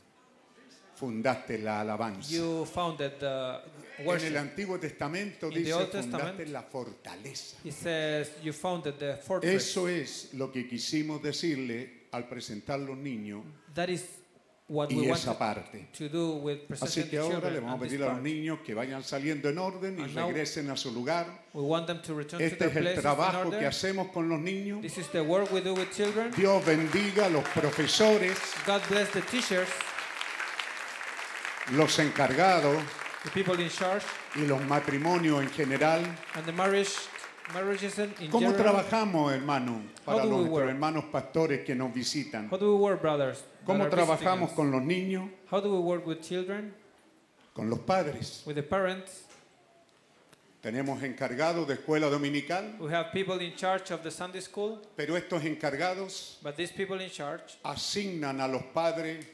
[0.95, 2.29] fundaste la alabanza.
[2.31, 3.61] you founded the
[3.99, 4.37] En el worship.
[4.37, 7.57] Antiguo Testamento In dice, fundaste Testament, la fortaleza.
[7.63, 9.53] He says you founded the fortress.
[9.69, 13.43] Eso es lo que quisimos decirle al presentar los niños
[13.75, 14.03] That is
[14.69, 15.87] what we y want esa parte.
[15.97, 19.03] to do with Así que ahora le vamos a pedir a los niños que vayan
[19.03, 21.25] saliendo en orden y And regresen a su lugar.
[21.53, 24.39] We want them to return to Este their es el trabajo que hacemos con los
[24.39, 24.81] niños.
[24.81, 26.31] This is the work we do with children.
[26.37, 29.67] Dios bendiga a los profesores, God bless the teachers,
[31.73, 32.81] los encargados
[33.23, 34.03] the people in charge,
[34.35, 36.01] y los matrimonios en general.
[36.35, 36.95] and the marriage,
[38.29, 40.69] ¿Cómo trabajamos, hermano, para How do we nuestros work?
[40.69, 42.47] hermanos pastores que nos visitan?
[42.49, 45.29] ¿Cómo trabajamos con los niños?
[45.51, 46.73] How do we work with children,
[47.53, 48.43] Con los padres.
[48.45, 49.25] with the parents?
[50.61, 55.15] Tenemos encargados de escuela dominical, We have people in charge of the Sunday school, pero
[55.15, 59.25] estos encargados but these people in charge asignan a los padres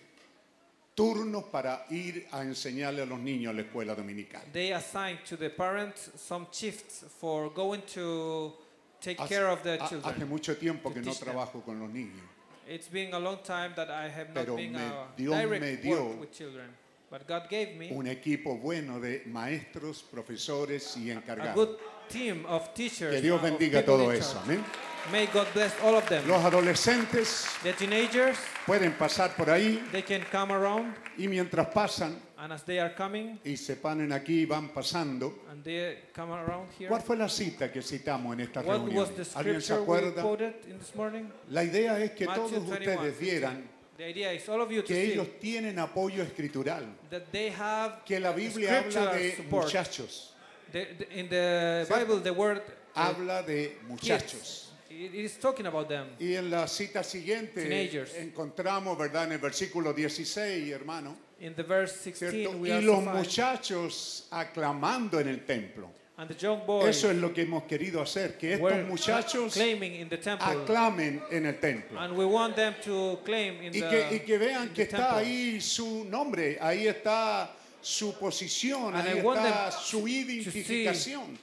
[0.95, 4.41] turnos para ir a enseñarle a los niños a la escuela dominical.
[4.53, 8.53] they assign to the parents some shifts for going to
[9.01, 10.13] take Hace, care of the ha- children.
[10.15, 11.25] hace mucho tiempo que no teach them.
[11.33, 12.21] trabajo con los niños,
[12.67, 15.61] It's been a long time that I have not Pero been me- a Dios direct
[15.61, 16.67] me dio work with children.
[17.11, 21.77] But God gave me un equipo bueno de maestros, profesores y a encargados.
[22.09, 23.13] Team of teachers.
[23.13, 24.39] Que Dios bendiga todo eso.
[24.43, 24.63] amén.
[25.11, 26.27] May God bless all of them.
[26.27, 32.19] Los adolescentes The teenagers, pueden pasar por ahí they can come around, y mientras pasan
[32.37, 36.31] and as they are coming, y se ponen aquí y van pasando, and they come
[36.33, 36.89] around here.
[36.89, 38.95] ¿cuál fue la cita que citamos en esta What reunión?
[38.97, 40.21] was the ¿Alguien se acuerda?
[40.67, 41.25] in this morning?
[41.51, 44.81] La idea es que Matthew todos 21, ustedes vieran The idea is all of you
[44.81, 49.35] to que see ellos tienen apoyo escritural, that they have que la Biblia habla de
[49.37, 49.65] support.
[49.67, 50.34] muchachos,
[50.75, 52.05] The- the- in the ¿Cierto?
[52.05, 54.73] Bible, the word uh, habla de muchachos.
[54.89, 56.07] it is talking about them.
[56.19, 58.13] Y en la cita siguiente Teenagers.
[58.15, 59.23] encontramos, ¿verdad?
[59.23, 62.57] En el versículo 16, hermano, In the verse 16, ¿cierto?
[62.57, 65.89] we Y los muchachos aclamando en el templo.
[66.17, 70.09] and the young boys Eso es lo que hemos querido hacer, que estos muchachos in
[70.09, 71.99] the temple, aclamen en el templo.
[71.99, 75.15] and we want them to claim in Y the, que, y que vean que está
[75.15, 75.25] temple.
[75.25, 77.49] ahí su nombre, ahí está
[77.85, 81.37] su posición, And ahí está su identificación.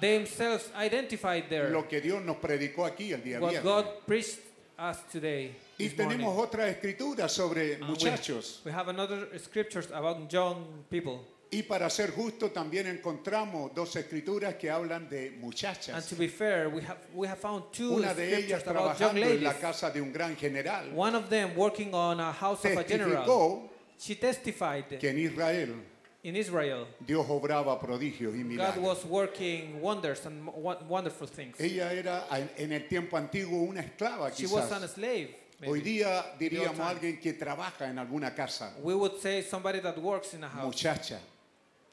[0.00, 1.70] themselves identified there.
[1.70, 3.62] Lo que Dios nos predicó aquí el día viernes.
[3.62, 4.40] God preached
[4.78, 5.54] us today.
[5.78, 6.42] Y tenemos morning.
[6.42, 8.60] otra escritura sobre And we- muchachos.
[8.64, 11.20] We, have another scriptures about young people.
[11.50, 16.06] Y para ser justo también encontramos dos escrituras que hablan de And muchachas.
[16.08, 19.54] to be fair, we have we have found two Una de ellas trabajando en la
[19.54, 23.70] casa de un gran general One of them working on a house of a general.
[23.98, 25.74] She testified que en Israel
[26.22, 28.84] in Israel Dios obraba prodigios y God milagros.
[28.84, 31.58] was working wonders and wo- wonderful things.
[31.60, 35.34] Ella era en- en el tiempo antiguo una esclava She was a slave.
[35.60, 35.72] maybe.
[35.72, 36.88] Hoy día diríamos time.
[36.90, 38.74] alguien que trabaja en alguna casa.
[38.82, 41.20] We would say somebody that works in a house, Muchacha,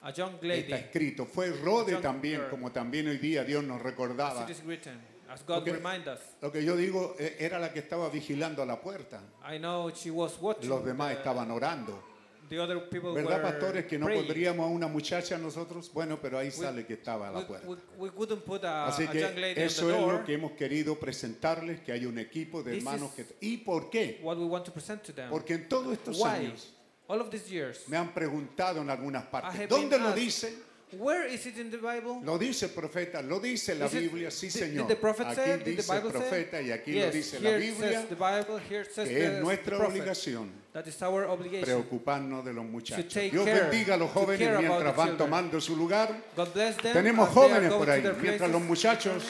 [0.01, 0.73] a young está lady.
[0.73, 1.25] escrito.
[1.25, 2.49] Fue Rode Young también, girl.
[2.49, 4.43] como también hoy día Dios nos recordaba.
[4.43, 4.99] As it is written,
[5.33, 6.19] as God Porque- remind us.
[6.41, 9.21] Lo que yo digo eh, era la que estaba vigilando la puerta.
[9.51, 10.69] I know she was watching.
[10.69, 12.11] Los demás the- estaban orando.
[12.49, 14.25] The other people ¿Verdad, were pastores, que no praying.
[14.25, 15.89] pondríamos a una muchacha nosotros?
[15.91, 17.67] Bueno, pero ahí sale que estaba a la We, puerta.
[17.67, 20.13] we, we couldn't put a, Así a young que lady eso es door.
[20.19, 23.25] lo que hemos querido presentarles, que hay un equipo de This hermanos que...
[23.41, 24.19] ¿Y por qué?
[24.21, 25.29] What we want to present to them.
[25.31, 26.27] Porque en todos estos Why?
[26.29, 26.73] años
[27.07, 27.87] All of these years.
[27.87, 30.53] me han preguntado en algunas partes, ¿dónde lo dice?
[30.99, 32.21] Where is it in the Bible?
[32.23, 34.87] Lo dice el profeta, lo dice la Is it- Biblia, sí did- señor.
[34.87, 35.57] Did the prophet Aquí say?
[35.63, 36.11] Dice el say?
[36.11, 39.37] profeta y aquí lo yes, dice la Biblia, says the Bible, here says que the,
[39.37, 41.65] es nuestra the obligación That is our obligation.
[41.83, 43.13] preocuparnos de los muchachos.
[43.13, 46.09] take Dios care, bendiga a los to jóvenes mientras van tomando su lugar.
[46.35, 49.23] God bless them Tenemos jóvenes por to ahí, mientras los muchachos,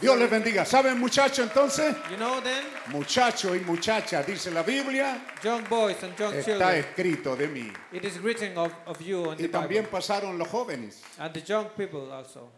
[0.00, 0.64] Dios les bendiga.
[0.64, 1.94] ¿Saben muchachos entonces?
[2.10, 6.84] You know then, Muchachos y muchachas, dice la Biblia, young boys and young está children.
[6.84, 7.72] escrito de mí.
[7.92, 9.90] It is written of, of you Y the también Bible.
[9.98, 11.02] pasaron los jóvenes.
[11.18, 12.50] And the young people also.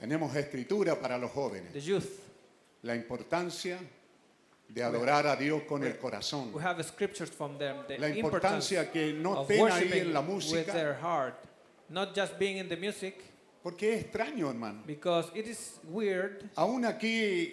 [0.00, 1.72] Tenemos escritura para los jóvenes.
[1.72, 2.08] The youth.
[2.82, 3.78] La importancia
[4.68, 6.52] de adorar a Dios con el corazón.
[6.54, 7.76] We have scriptures from them.
[7.88, 10.72] The La importance importancia que no estén ahí en la with música.
[10.72, 11.34] their heart.
[11.90, 13.27] Not just being in the music.
[13.68, 14.82] Porque es extraño, hermano.
[14.86, 16.48] Because it is weird.
[16.56, 17.52] Aún aquí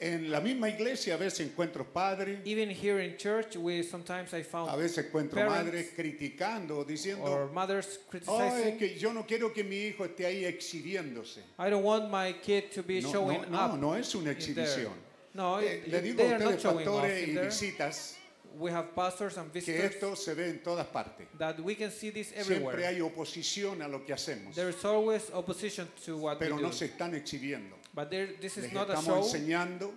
[0.00, 4.42] en la misma iglesia a veces encuentro padres, Even here in church, we sometimes I
[4.42, 8.68] found a veces encuentro madres criticando, diciendo, or mothers "Oh, criticizing.
[8.72, 11.40] es que yo no quiero que mi hijo esté ahí exhibiéndose.
[11.58, 13.78] I don't want my kid to be No, showing no, no, up.
[13.80, 14.92] no es una exhibición.
[15.34, 18.16] No, Eh, it- le digo a ustedes, pastores y visitas,
[18.58, 21.26] We have pastors and que visitors esto se ve en todas partes.
[21.38, 22.86] that we can see this Siempre everywhere.
[22.86, 26.68] hay oposición a lo que hacemos, There is always opposition to what pero we no
[26.68, 26.74] do.
[26.74, 27.76] se están exhibiendo.
[27.94, 29.36] But there, this is Les not a estamos show.
[29.36, 29.92] enseñando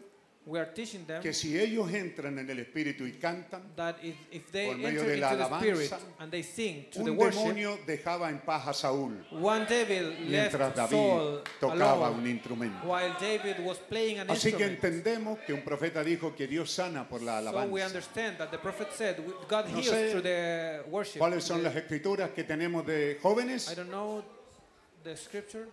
[0.48, 4.16] We are teaching them que si ellos entran en el Espíritu y cantan, that if,
[4.32, 7.04] if they por medio enter de la into the Spirit alabanza, and they sing to
[7.04, 11.42] the un worship, demonio dejaba en paz a Saúl one devil mientras left David Saul
[11.60, 12.86] tocaba alone un instrumento.
[12.88, 14.84] while David was playing an Así que instrument.
[14.84, 17.88] entendemos que un profeta dijo que Dios sana por la So we alabanza.
[17.88, 21.18] understand that the prophet said we- God No heals sé through the worship.
[21.18, 23.68] ¿Cuáles son las escrituras que tenemos de jóvenes?
[23.72, 24.24] I don't know
[25.04, 25.68] the scripture.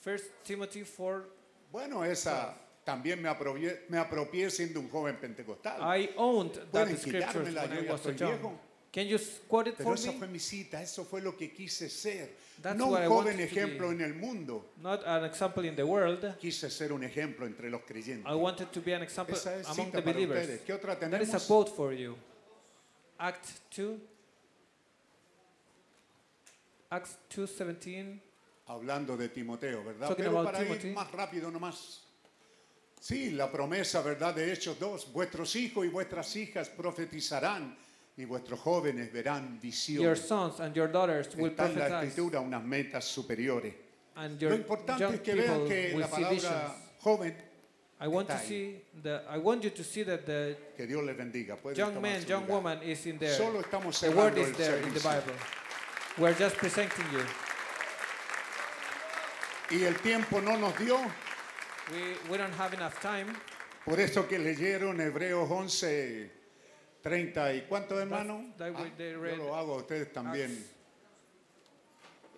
[0.00, 1.24] First Timothy 4.
[1.72, 2.54] Bueno, esa
[2.84, 5.80] también me apropié, me apropié siendo un joven pentecostal.
[5.82, 8.30] I owned that Pueden scripture quitármela, when yo I ya was a young.
[8.32, 8.60] viejo.
[8.92, 10.18] Can you quote it Pero for esa me?
[10.18, 12.30] fue mi cita, eso fue lo que quise ser.
[12.60, 13.94] That's no what un I joven wanted to ejemplo be.
[13.94, 14.64] en el mundo.
[14.82, 16.36] Not an example in the world.
[16.40, 18.26] Quise ser un ejemplo entre los creyentes.
[18.26, 20.40] I wanted to be an example Esa es among cita the believers.
[20.42, 20.60] ustedes.
[20.66, 21.46] ¿Qué otra That is a tenemos?
[21.46, 22.16] quote for you.
[23.18, 23.46] Act
[23.76, 23.96] 2.
[26.90, 28.20] Acts 2:17.
[28.66, 30.08] Hablando de Timoteo, ¿verdad?
[30.08, 30.88] Talking Pero about para Timothy.
[30.88, 32.00] ir más rápido nomás.
[33.00, 34.34] Sí, la promesa, ¿verdad?
[34.34, 35.12] De Hechos 2.
[35.12, 37.74] Vuestros hijos y vuestras hijas profetizarán
[38.16, 40.20] y vuestros jóvenes verán Your visiones.
[40.20, 43.72] sons and your daughters will Está en la escritura unas metas superiores.
[44.16, 46.72] and Lo your importante young es que vean que la palabra visions.
[47.02, 47.34] joven,
[48.02, 49.22] I want to see the.
[49.30, 51.56] I want you to see that the que Dios les bendiga.
[51.56, 53.34] Pueden young man, young woman is in there.
[53.34, 55.22] Solo estamos the word is there in the servicio.
[55.26, 55.34] Bible.
[56.18, 57.24] We're just presenting you.
[59.70, 60.98] Y el tiempo no nos dio,
[61.90, 63.32] We, we don't have enough time.
[63.84, 66.30] por eso que leyeron Hebreos 11,
[67.02, 68.44] 30 y ¿cuántos hermanos?
[68.56, 70.66] that Ah, yo lo hago a ustedes también.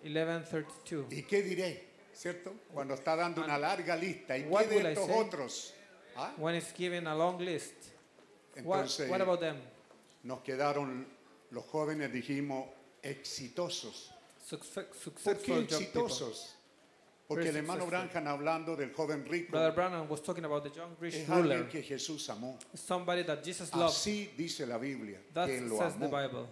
[0.03, 1.11] 11:32.
[1.11, 1.89] ¿Y qué diré?
[2.13, 2.53] ¿Cierto?
[2.73, 4.37] Cuando está dando una larga lista.
[4.37, 5.73] ¿Y what qué de estos otros?
[6.15, 6.33] ¿Ah?
[6.37, 7.73] When it's given a long list.
[8.63, 9.57] What, Entonces, what about them?
[10.23, 11.07] nos quedaron
[11.51, 12.67] los jóvenes, dijimos,
[13.01, 14.11] exitosos.
[14.45, 14.85] Success,
[15.23, 16.55] ¿Por qué exitosos?
[17.27, 17.85] Porque el hermano.
[17.87, 21.57] Branham hablando del joven rico Brother Branham was talking about the young rich es ruler.
[21.63, 22.57] alguien que Jesús amó.
[22.75, 23.93] Somebody that Jesus loved.
[23.93, 26.11] Así dice la Biblia, That que lo says the amó.
[26.11, 26.47] Bible.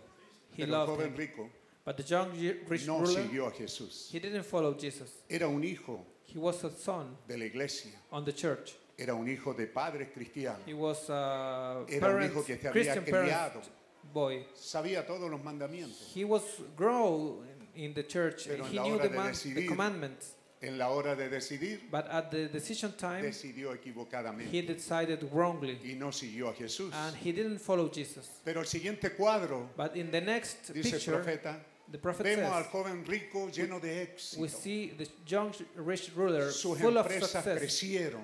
[0.54, 1.16] He Pero el loved joven him.
[1.18, 1.50] rico
[1.84, 4.10] But the young y- rich no ruler, siguió a Jesús.
[4.14, 5.10] he didn't follow Jesus.
[5.30, 7.92] Era un hijo He was a son de la iglesia.
[8.12, 8.76] on the church.
[8.98, 10.62] Era un hijo de padres cristianos.
[10.66, 13.54] He was a Era un parent, hijo que se había Christian criado.
[13.60, 13.70] parent
[14.14, 14.46] boy.
[14.56, 16.12] Sabía todos los mandamientos.
[16.16, 16.44] He was
[16.78, 17.44] grow
[17.76, 18.48] in the church.
[18.48, 20.36] Pero en he la knew hora the, de man, the decidir, commandments.
[20.62, 25.80] En la hora de decidir, But at the decision time, decidió equivocadamente he decided wrongly.
[25.84, 26.94] y no siguió a Jesús.
[26.94, 28.30] And he didn't follow Jesus.
[28.46, 31.60] Pero el siguiente cuadro, But in the next dice el picture, profeta,
[31.92, 34.02] the prophet vemos al says, joven rico lleno de we
[34.48, 34.48] éxito.
[34.50, 37.58] see the young rich ruler Sus full of empresas success.
[37.58, 38.24] crecieron.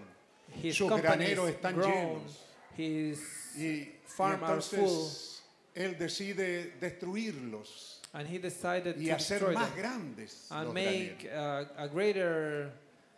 [0.61, 1.91] His Sus companies graneros están grown.
[1.91, 2.39] llenos.
[2.77, 3.19] His
[3.57, 4.77] Y, y farm are full.
[4.77, 5.41] entonces
[5.73, 10.73] él decide destruirlos And he decided y to hacer destroy más them grandes and los
[10.73, 11.67] make graneros.
[11.77, 12.71] uh, a greater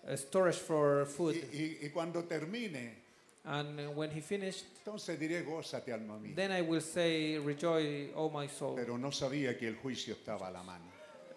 [0.07, 1.35] uh, storage for food.
[1.35, 2.97] Y, y- y cuando termine,
[3.45, 6.35] And when he finished, entonces diré, gózate alma mía.
[6.35, 8.75] then I will say, Rejoice, O my soul.
[8.75, 10.85] Pero no sabía que el juicio estaba a la mano.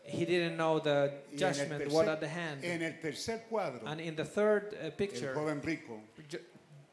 [0.05, 2.65] He didn't know the Y en el judgment tercer- was at the hand.
[2.65, 6.01] En el tercer cuadro, And in the third uh, el picture, joven rico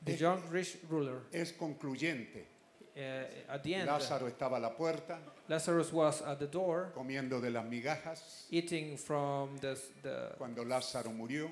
[0.06, 2.46] the young rich ruler, es concluyente.
[2.96, 3.00] uh,
[3.54, 5.20] at the end, Lázaro estaba a la puerta
[5.50, 8.46] Lazarus was at the door comiendo de las migajas.
[8.52, 11.50] eating from the, the Cuando Lázaro murió,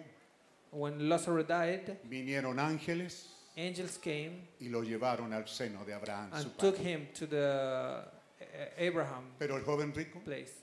[0.72, 3.26] when Lazarus died, vinieron ángeles
[3.58, 6.92] angels came y lo llevaron al seno de Abraham, su and took padre.
[6.92, 8.04] him to the
[8.40, 10.54] uh, Abraham Pero el joven rico, place.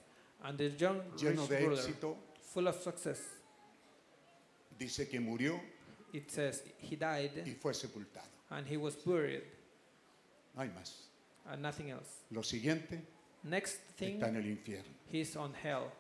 [0.44, 2.16] And the young lleno rich de ruler, éxito,
[2.52, 3.18] full of success,
[4.78, 5.58] dice que murió
[6.12, 8.28] it says he died y fue sepultado.
[8.50, 9.42] and he was buried
[10.54, 10.92] No hay más.
[11.50, 12.20] and nothing else.
[12.30, 13.00] Lo siguiente
[13.44, 14.88] Next thing, está en el infierno.
[15.12, 15.90] he's on hell.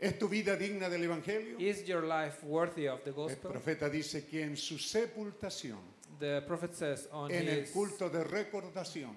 [0.00, 1.58] ¿Es tu vida digna del Evangelio?
[1.58, 3.50] Is your life worthy of the El gospel?
[3.50, 5.78] profeta dice que en su sepultación,
[6.20, 9.14] The prophet says on en el culto de recordación,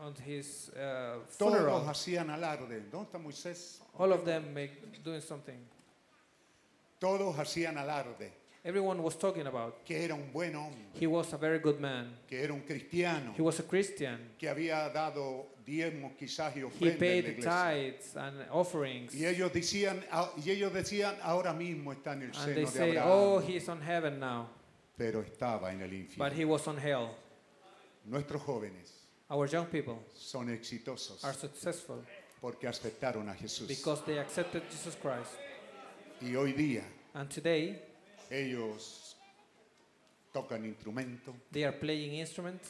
[0.00, 2.80] on his uh, todos hacían alarde.
[2.90, 3.80] ¿Dónde está Moisés?
[3.98, 4.72] all of them make
[5.04, 5.58] doing something.
[6.98, 8.32] Todos hacían alarde,
[8.64, 9.84] Everyone was talking about.
[9.84, 12.16] que era un buen hombre, He was a very good man.
[12.26, 14.18] que era un cristiano, He was a Christian.
[14.38, 17.70] que había dado diezmos quizás y He ofrendas en la paid iglesia.
[17.74, 19.14] tithes and offerings.
[19.14, 20.02] Y ellos decían,
[20.42, 23.40] y ellos decían, ahora mismo está en el And seno they de say, Abraham, oh,
[23.40, 24.48] he's on heaven now.
[24.96, 26.34] pero estaba en el But infierno.
[26.34, 27.10] he was on hell.
[28.06, 28.92] Nuestros jóvenes
[29.30, 32.02] Our young people son exitosos are successful
[32.40, 33.68] porque aceptaron a Jesús.
[33.68, 35.32] because they accepted Jesus Christ.
[36.22, 36.82] Y hoy día
[37.14, 37.78] And today,
[38.34, 39.16] ellos
[40.32, 42.68] tocan instrumentos, they are playing instruments,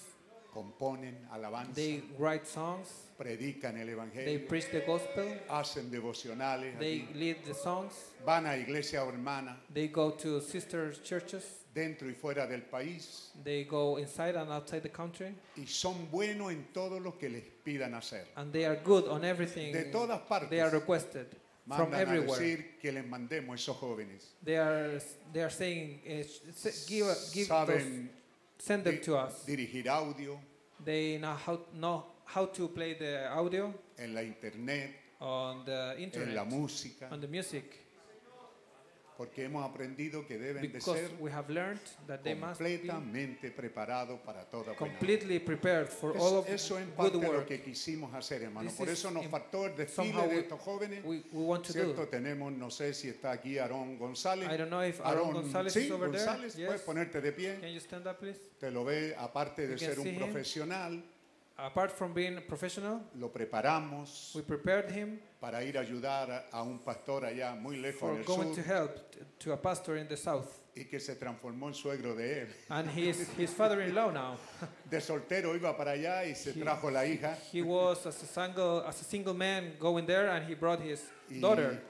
[0.53, 2.89] componen alabanza, they write songs,
[3.19, 7.93] predican el they evangelio, preach the gospel, hacen devocionales, they aquí, lead the songs,
[8.25, 13.65] van a iglesia hermana they go to sister churches, dentro y fuera del país they
[13.65, 17.95] go inside and outside the country, y son buenos en todo lo que les pidan
[17.95, 18.27] hacer.
[18.37, 20.51] and they are good on everything De todas partes.
[20.51, 21.27] they are requested
[21.67, 22.39] from mandan a everywhere.
[22.41, 24.35] decir que les mandemos esos jóvenes.
[24.45, 25.01] They are
[25.33, 26.25] they are saying, uh,
[26.87, 27.83] give give those,
[28.59, 29.45] send them di- to us.
[29.47, 30.39] dirigir audio
[30.85, 36.03] They know how know how to play the audio en la internet, on the en
[36.05, 37.84] internet, la música, on the music,
[39.17, 42.79] porque hemos aprendido que deben de because ser we have learned that they must be
[42.79, 44.99] completamente preparados para toda buena obra.
[44.99, 47.47] completely prepared for Es- all of eso en good parte lo work.
[47.47, 48.69] que quisimos hacer, hermano.
[48.69, 51.05] This Por is eso nos im- faltó el desfile somehow de we- estos jóvenes.
[51.05, 51.95] We, we want to ¿Cierto?
[51.95, 52.09] do.
[52.09, 54.49] Tenemos, no sé si está aquí Aarón González.
[54.53, 56.25] I don't know if Aaron González sí, is over there.
[56.25, 56.67] González, Yes.
[56.67, 57.59] puedes ponerte de pie.
[57.61, 58.41] Can you stand up, please?
[58.59, 60.19] Te lo ve, aparte de You can ser un see him.
[60.19, 61.05] profesional,
[61.57, 66.63] Apart from being a professional, lo preparamos we prepared him para ir a ayudar a-
[66.63, 69.97] un pastor allá muy lejos for en el going to help t- to a pastor
[69.97, 72.49] in the south, y que se transformó en suegro de él.
[72.71, 74.37] and he's his father-in-law now.
[74.91, 77.39] De soltero iba para allá y se He- trajo la hija.
[77.53, 81.05] He was as a single as a single man going there, and he brought his
[81.31, 81.81] Y, daughter,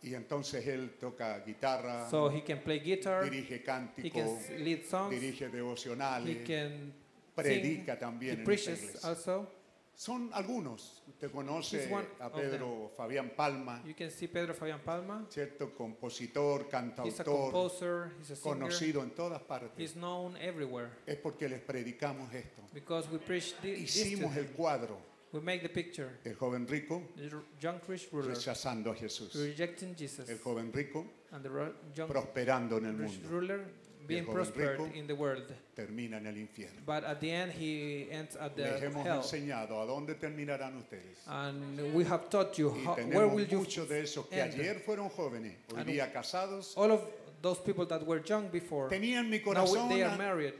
[0.00, 4.50] y entonces él toca guitarra, so he can play guitar, dirige he can cántico, s-
[4.60, 6.94] lead songs, dirige he devocionales, can
[7.42, 9.08] predica también he en esta preaches iglesia.
[9.08, 9.52] also.
[9.94, 11.02] Son algunos.
[11.08, 15.26] Usted conoce He's one a of Pedro Fabián Palma, You can see Pedro Fabian Palma.
[15.28, 15.74] ¿cierto?
[15.74, 18.58] Compositor, He's a cantautor, composer, he's a singer.
[18.58, 19.72] conocido en todas partes.
[19.76, 22.62] He's known everywhere Es porque les predicamos esto.
[22.72, 24.52] because we preach thi- this to Hicimos el him.
[24.56, 24.98] cuadro,
[25.32, 26.18] We make the picture.
[26.24, 30.72] el joven rico The r- young rich ruler rechazando a Jesús, rejecting Jesus, el joven
[30.72, 33.64] rico and the ro- young prosperando en el rich mundo, ruler
[34.08, 35.44] being prospered rico in the world.
[35.76, 36.80] termina en el infierno.
[36.86, 39.18] But at the end, he ends at Les the hemos hell.
[39.22, 41.18] enseñado a dónde terminarán ustedes.
[41.28, 44.54] And we have taught you Y how, where will you muchos de esos que end.
[44.54, 47.02] ayer fueron jóvenes, hoy And día casados, All of
[47.42, 50.54] those people that were young before, tenían mi now corazón, they are married.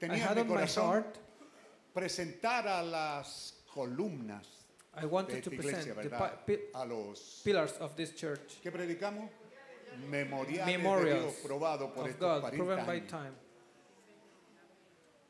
[0.00, 1.18] I tenían had mi on my corazón heart,
[1.94, 4.46] presentar a las columnas
[4.94, 6.44] I de wanted esta to iglesia, present the ¿verdad?
[6.46, 8.60] pi- pi- A los pillars of this church.
[8.62, 9.28] que predicamos
[10.08, 13.08] memoriales de Dios probado por of estos God, 40 proven by años.
[13.10, 13.32] time.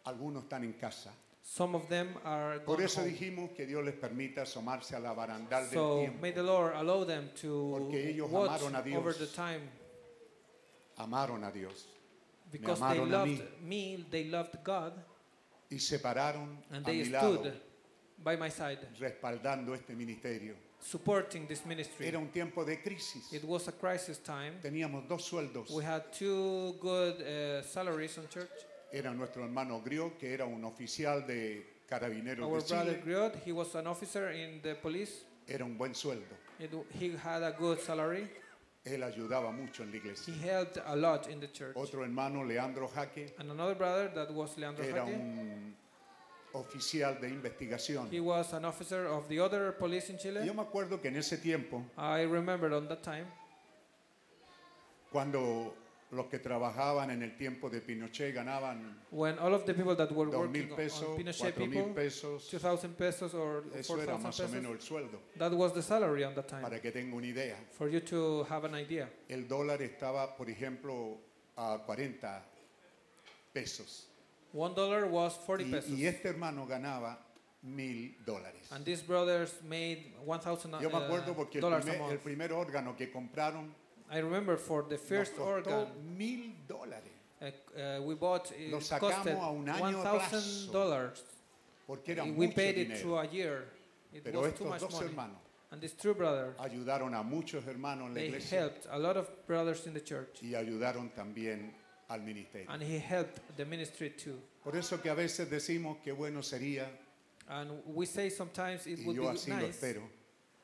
[0.04, 1.12] Algunos están en casa.
[1.44, 3.10] Some of them are Por gone eso home.
[3.10, 6.20] dijimos que Dios les permita asomarse a la barandal So tiempo.
[6.20, 8.98] may the Lord allow them to Porque ellos watch amaron a Dios.
[8.98, 9.68] over the time
[10.98, 11.86] Amaron a Dios
[12.52, 14.92] because they amaron a loved me, they loved God,
[15.70, 17.52] y se pararon and a they mi lado stood
[18.22, 20.54] by my side, respaldando este ministerio.
[20.82, 22.06] Supporting this ministry.
[22.08, 23.32] Era un tiempo de crisis.
[23.32, 24.54] It was a crisis time.
[24.62, 25.70] Teníamos dos sueldos.
[25.70, 28.50] We had two good uh, salaries on church.
[28.92, 33.02] Era nuestro hermano Griot, que era un oficial de carabineros Our de brother Chile.
[33.04, 35.24] Griot, he was an officer in the police.
[35.48, 36.34] Era un buen sueldo.
[36.58, 38.28] It, he had a good salary.
[38.84, 40.34] Él ayudaba mucho en la iglesia.
[40.34, 41.76] He helped a lot in the church.
[41.76, 45.14] Otro hermano, Leandro Jaque, And another brother that was Leandro era Jaque.
[45.14, 45.74] un
[46.54, 48.08] oficial de investigación.
[48.12, 50.44] He was an officer of the other police in Chile.
[50.44, 53.26] yo me acuerdo que en ese tiempo, I remember on that time
[55.10, 55.74] cuando
[56.10, 60.10] los que trabajaban en el tiempo de Pinochet ganaban When all of the people that
[60.12, 62.48] were working mil pesos, on Pinochet people, pesos.
[62.50, 65.18] 2,000 pesos or Eso era 4,000 más o pesos, menos el sueldo.
[65.38, 66.62] that was the salary on that time.
[66.62, 67.56] Para que tenga una idea.
[67.72, 69.08] For you to have an idea.
[69.28, 71.18] El dólar estaba, por ejemplo,
[71.56, 72.42] a 40
[73.54, 74.08] pesos.
[74.52, 75.90] One dollar was 40 Y, pesos.
[75.98, 77.18] y este hermano ganaba
[77.62, 78.70] mil dólares.
[78.70, 82.52] And these brothers made 1,000 Yo me acuerdo porque el dollars a primer, el primer
[82.52, 83.74] órgano que compraron
[84.10, 87.12] I remember for the nos first costó organ, mil dólares.
[87.40, 91.24] uh, uh, we bought, it Lo costed sacamos a un año a $1,000 plazo, dollars.
[91.86, 93.00] Porque era We mucho paid it dinero.
[93.00, 93.64] through a year.
[94.12, 95.06] It Pero was too estos much dos money.
[95.08, 95.36] hermanos
[95.70, 99.16] And these two brothers, ayudaron a muchos hermanos en la they iglesia helped a lot
[99.16, 100.42] of brothers in the church.
[100.42, 101.72] y ayudaron también
[102.12, 102.70] al ministerio.
[102.70, 104.38] And he helped the ministry too.
[104.62, 106.86] Por eso que a veces decimos que bueno sería,
[107.48, 110.02] And we say sometimes it y would yo be así lo nice, espero,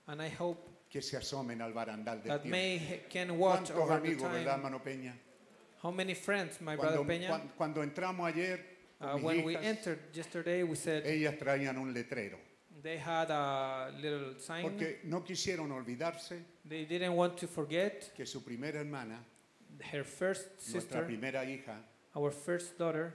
[0.07, 2.57] and I hope que se asomen al barandal del that tiempo.
[2.57, 4.65] may can watch ¿Cuántos over the amigos, verdad, time.
[4.65, 5.12] hermano Peña?
[5.83, 7.29] How many friends, my Cuando, brother Peña?
[7.29, 8.59] cuan- cuando entramos ayer,
[9.01, 12.39] con Uh, mis when we hijas, entered yesterday, we said ellas traían un letrero.
[12.83, 14.62] they had a little sign.
[14.62, 19.19] Porque no quisieron olvidarse They didn't want to forget que su primera hermana,
[19.93, 21.77] her first nuestra sister, primera hija,
[22.15, 23.13] our first daughter.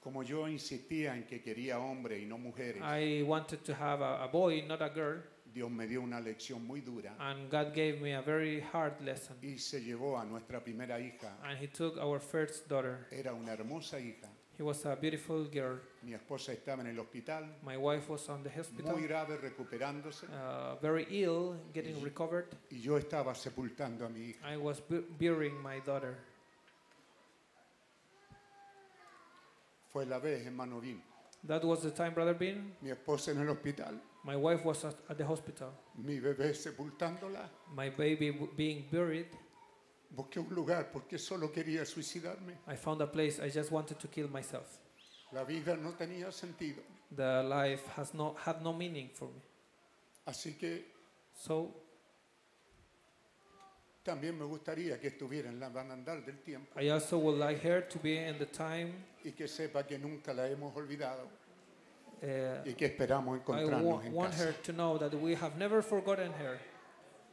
[0.00, 4.22] como yo insistía en que quería hombre y no mujeres, I wanted to have a,
[4.24, 5.22] a boy, not a girl,
[5.52, 9.36] Dios me dio una lección muy dura and God gave me a very hard lesson.
[9.42, 11.36] y se llevó a nuestra primera hija.
[11.42, 13.06] And He took our first daughter.
[13.10, 14.28] Era una hermosa hija.
[14.58, 15.78] He was a beautiful girl.
[16.02, 20.26] Mi esposa estaba en el hospital, My wife was on the hospital, muy grave, recuperándose,
[20.26, 22.46] uh, very ill, getting recovered.
[22.70, 24.52] y yo estaba sepultando a mi hija.
[24.52, 26.16] I was bu- burying my daughter.
[29.92, 30.82] Fue la vez, hermano.
[31.46, 32.74] That was the time, Brother Bean.
[32.82, 35.70] Mi esposa en el hospital, My wife was at, at the hospital.
[35.96, 37.48] mi bebé sepultándola.
[37.74, 39.26] My baby being buried.
[40.10, 42.54] Busqué un lugar porque solo quería suicidarme.
[42.66, 43.38] I found a place.
[43.44, 44.78] I just wanted to kill myself.
[45.32, 46.82] La vida no tenía sentido.
[47.14, 49.40] The life has no had no meaning for me.
[50.26, 50.92] Así que
[51.34, 51.72] So
[54.02, 57.82] también me gustaría que estuviera en la barandal del tiempo I also would like her
[57.88, 58.94] to be in the time.
[59.24, 61.28] y que sepa que nunca la hemos olvidado
[62.20, 64.46] Uh, y que esperamos I encontrarnos en want casa.
[64.48, 66.58] her to know that we have never forgotten her,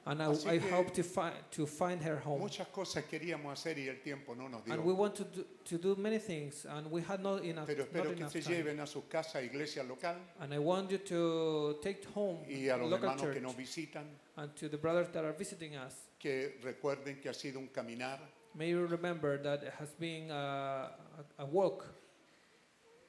[0.08, 2.40] and I, Así I que- hope to find to find her home.
[2.42, 4.74] Muchas cosas queríamos hacer y el tiempo no nos dio.
[4.74, 7.80] And we want to do, to do many things, and we had not enough, Pero
[7.86, 8.56] not espero que enough se time.
[8.56, 12.78] lleven a sus casas, iglesia local And I want you to take home y a
[12.78, 14.06] los local hermanos church que nos visitan
[14.38, 15.94] and to the brothers that are visiting us.
[16.20, 18.20] que recuerden que ha sido un caminar.
[18.54, 20.92] May you remember that it has been a,
[21.40, 21.86] a, a walk.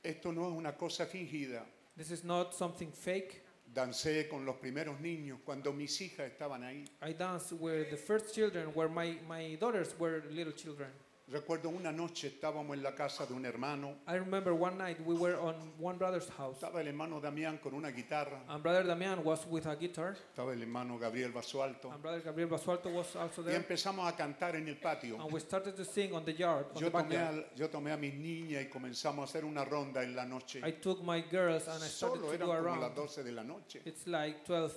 [0.03, 1.63] Esto no es una cosa fingida.
[1.97, 3.43] This is not something fake.
[3.77, 6.83] Dancé con los primeros niños cuando mis hijas estaban ahí.
[7.03, 10.89] I danced with the first children where my, my daughters were little children.
[11.29, 13.97] Recuerdo una noche estábamos en la casa de un hermano.
[14.07, 17.75] I remember one night we were on one brother's house, Estaba el hermano Damián con
[17.75, 18.43] una guitarra.
[18.49, 21.91] and brother Damian was with a guitar, Estaba el hermano Gabriel Basualto.
[21.93, 23.57] and brother Gabriel Basualto was also Y there.
[23.57, 25.21] empezamos a cantar en el patio.
[25.21, 27.91] And we started to sing on the yard, on Yo the tomé, a, yo tomé
[27.93, 30.61] a mis niñas y comenzamos a hacer una ronda en la noche.
[30.65, 32.81] I took my girls and I started Solo to eran go como around.
[32.83, 33.81] las 12 de la noche.
[33.85, 34.73] It's like 12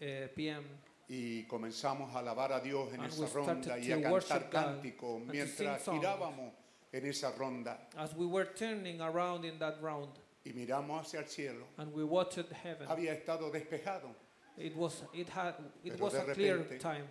[0.00, 0.64] uh, p.m.
[1.12, 5.82] Y comenzamos a alabar a Dios en And esa ronda y a cantar cánticos mientras
[5.84, 6.52] girábamos
[6.92, 10.08] en esa ronda As we were turning around in that round,
[10.44, 11.66] y miramos hacia el cielo.
[11.78, 12.86] and we watched heaven.
[12.86, 14.14] Había estado despejado.
[14.56, 17.04] It was it had it Pero was de a clear repente, time.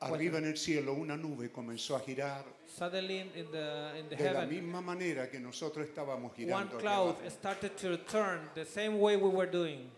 [0.00, 4.32] Arriba en el cielo una nube comenzó a girar Suddenly in the in the de
[4.32, 6.76] la misma manera que nosotros estábamos girando.
[6.78, 9.90] cloud started to turn the same way we were doing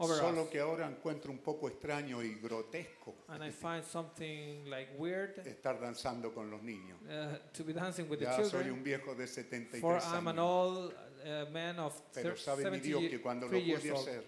[0.00, 0.48] over Solo us.
[0.48, 5.80] que ahora encuentro un poco extraño y grotesco And I find something like weird estar
[5.80, 6.98] danzando con los niños.
[7.08, 10.38] uh, to be dancing with the Ya soy un viejo de 73 For I'm an
[10.38, 10.44] años.
[10.44, 10.94] old
[11.24, 14.08] uh, man of Pero sabe mi Dios que cuando lo 73 years pude old.
[14.08, 14.24] hacer,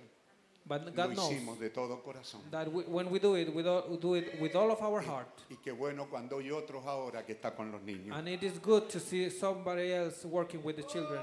[0.67, 2.43] But lo God knows hicimos de todo corazón.
[2.51, 5.41] that we, when we do it, we do, do it with all of our heart.
[5.49, 8.17] Y qué bueno cuando hay otros ahora que está con los niños.
[8.17, 11.21] And it is good to see somebody else working with the children.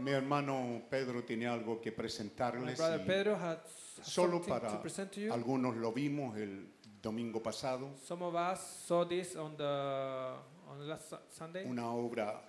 [0.00, 2.76] Mi hermano Pedro tiene algo que My presentarles.
[2.76, 3.58] brother y Pedro had
[4.02, 5.32] solo something para to present to you.
[5.32, 6.68] algunos lo vimos el
[7.02, 11.64] domingo pasado, Some of us saw this on the on last Su- Sunday.
[11.66, 12.40] una obra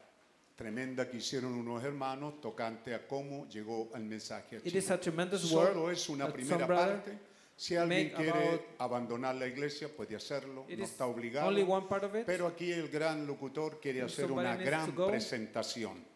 [0.56, 4.94] tremenda que hicieron unos hermanos tocante a cómo llegó el mensaje a It is Chile.
[4.95, 7.19] a tremendous Solo work es una that primera some brother parte.
[7.56, 11.48] Si alguien make quiere abandonar la iglesia, puede hacerlo, It no is está obligado.
[11.48, 12.26] only one part of it.
[12.26, 16.11] Pero aquí el gran locutor quiere If hacer somebody una needs gran to go, presentación.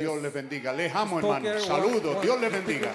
[0.00, 0.72] Dios les bendiga.
[0.72, 2.22] Les amo, wa- Saludos.
[2.22, 2.92] Dios les bendiga.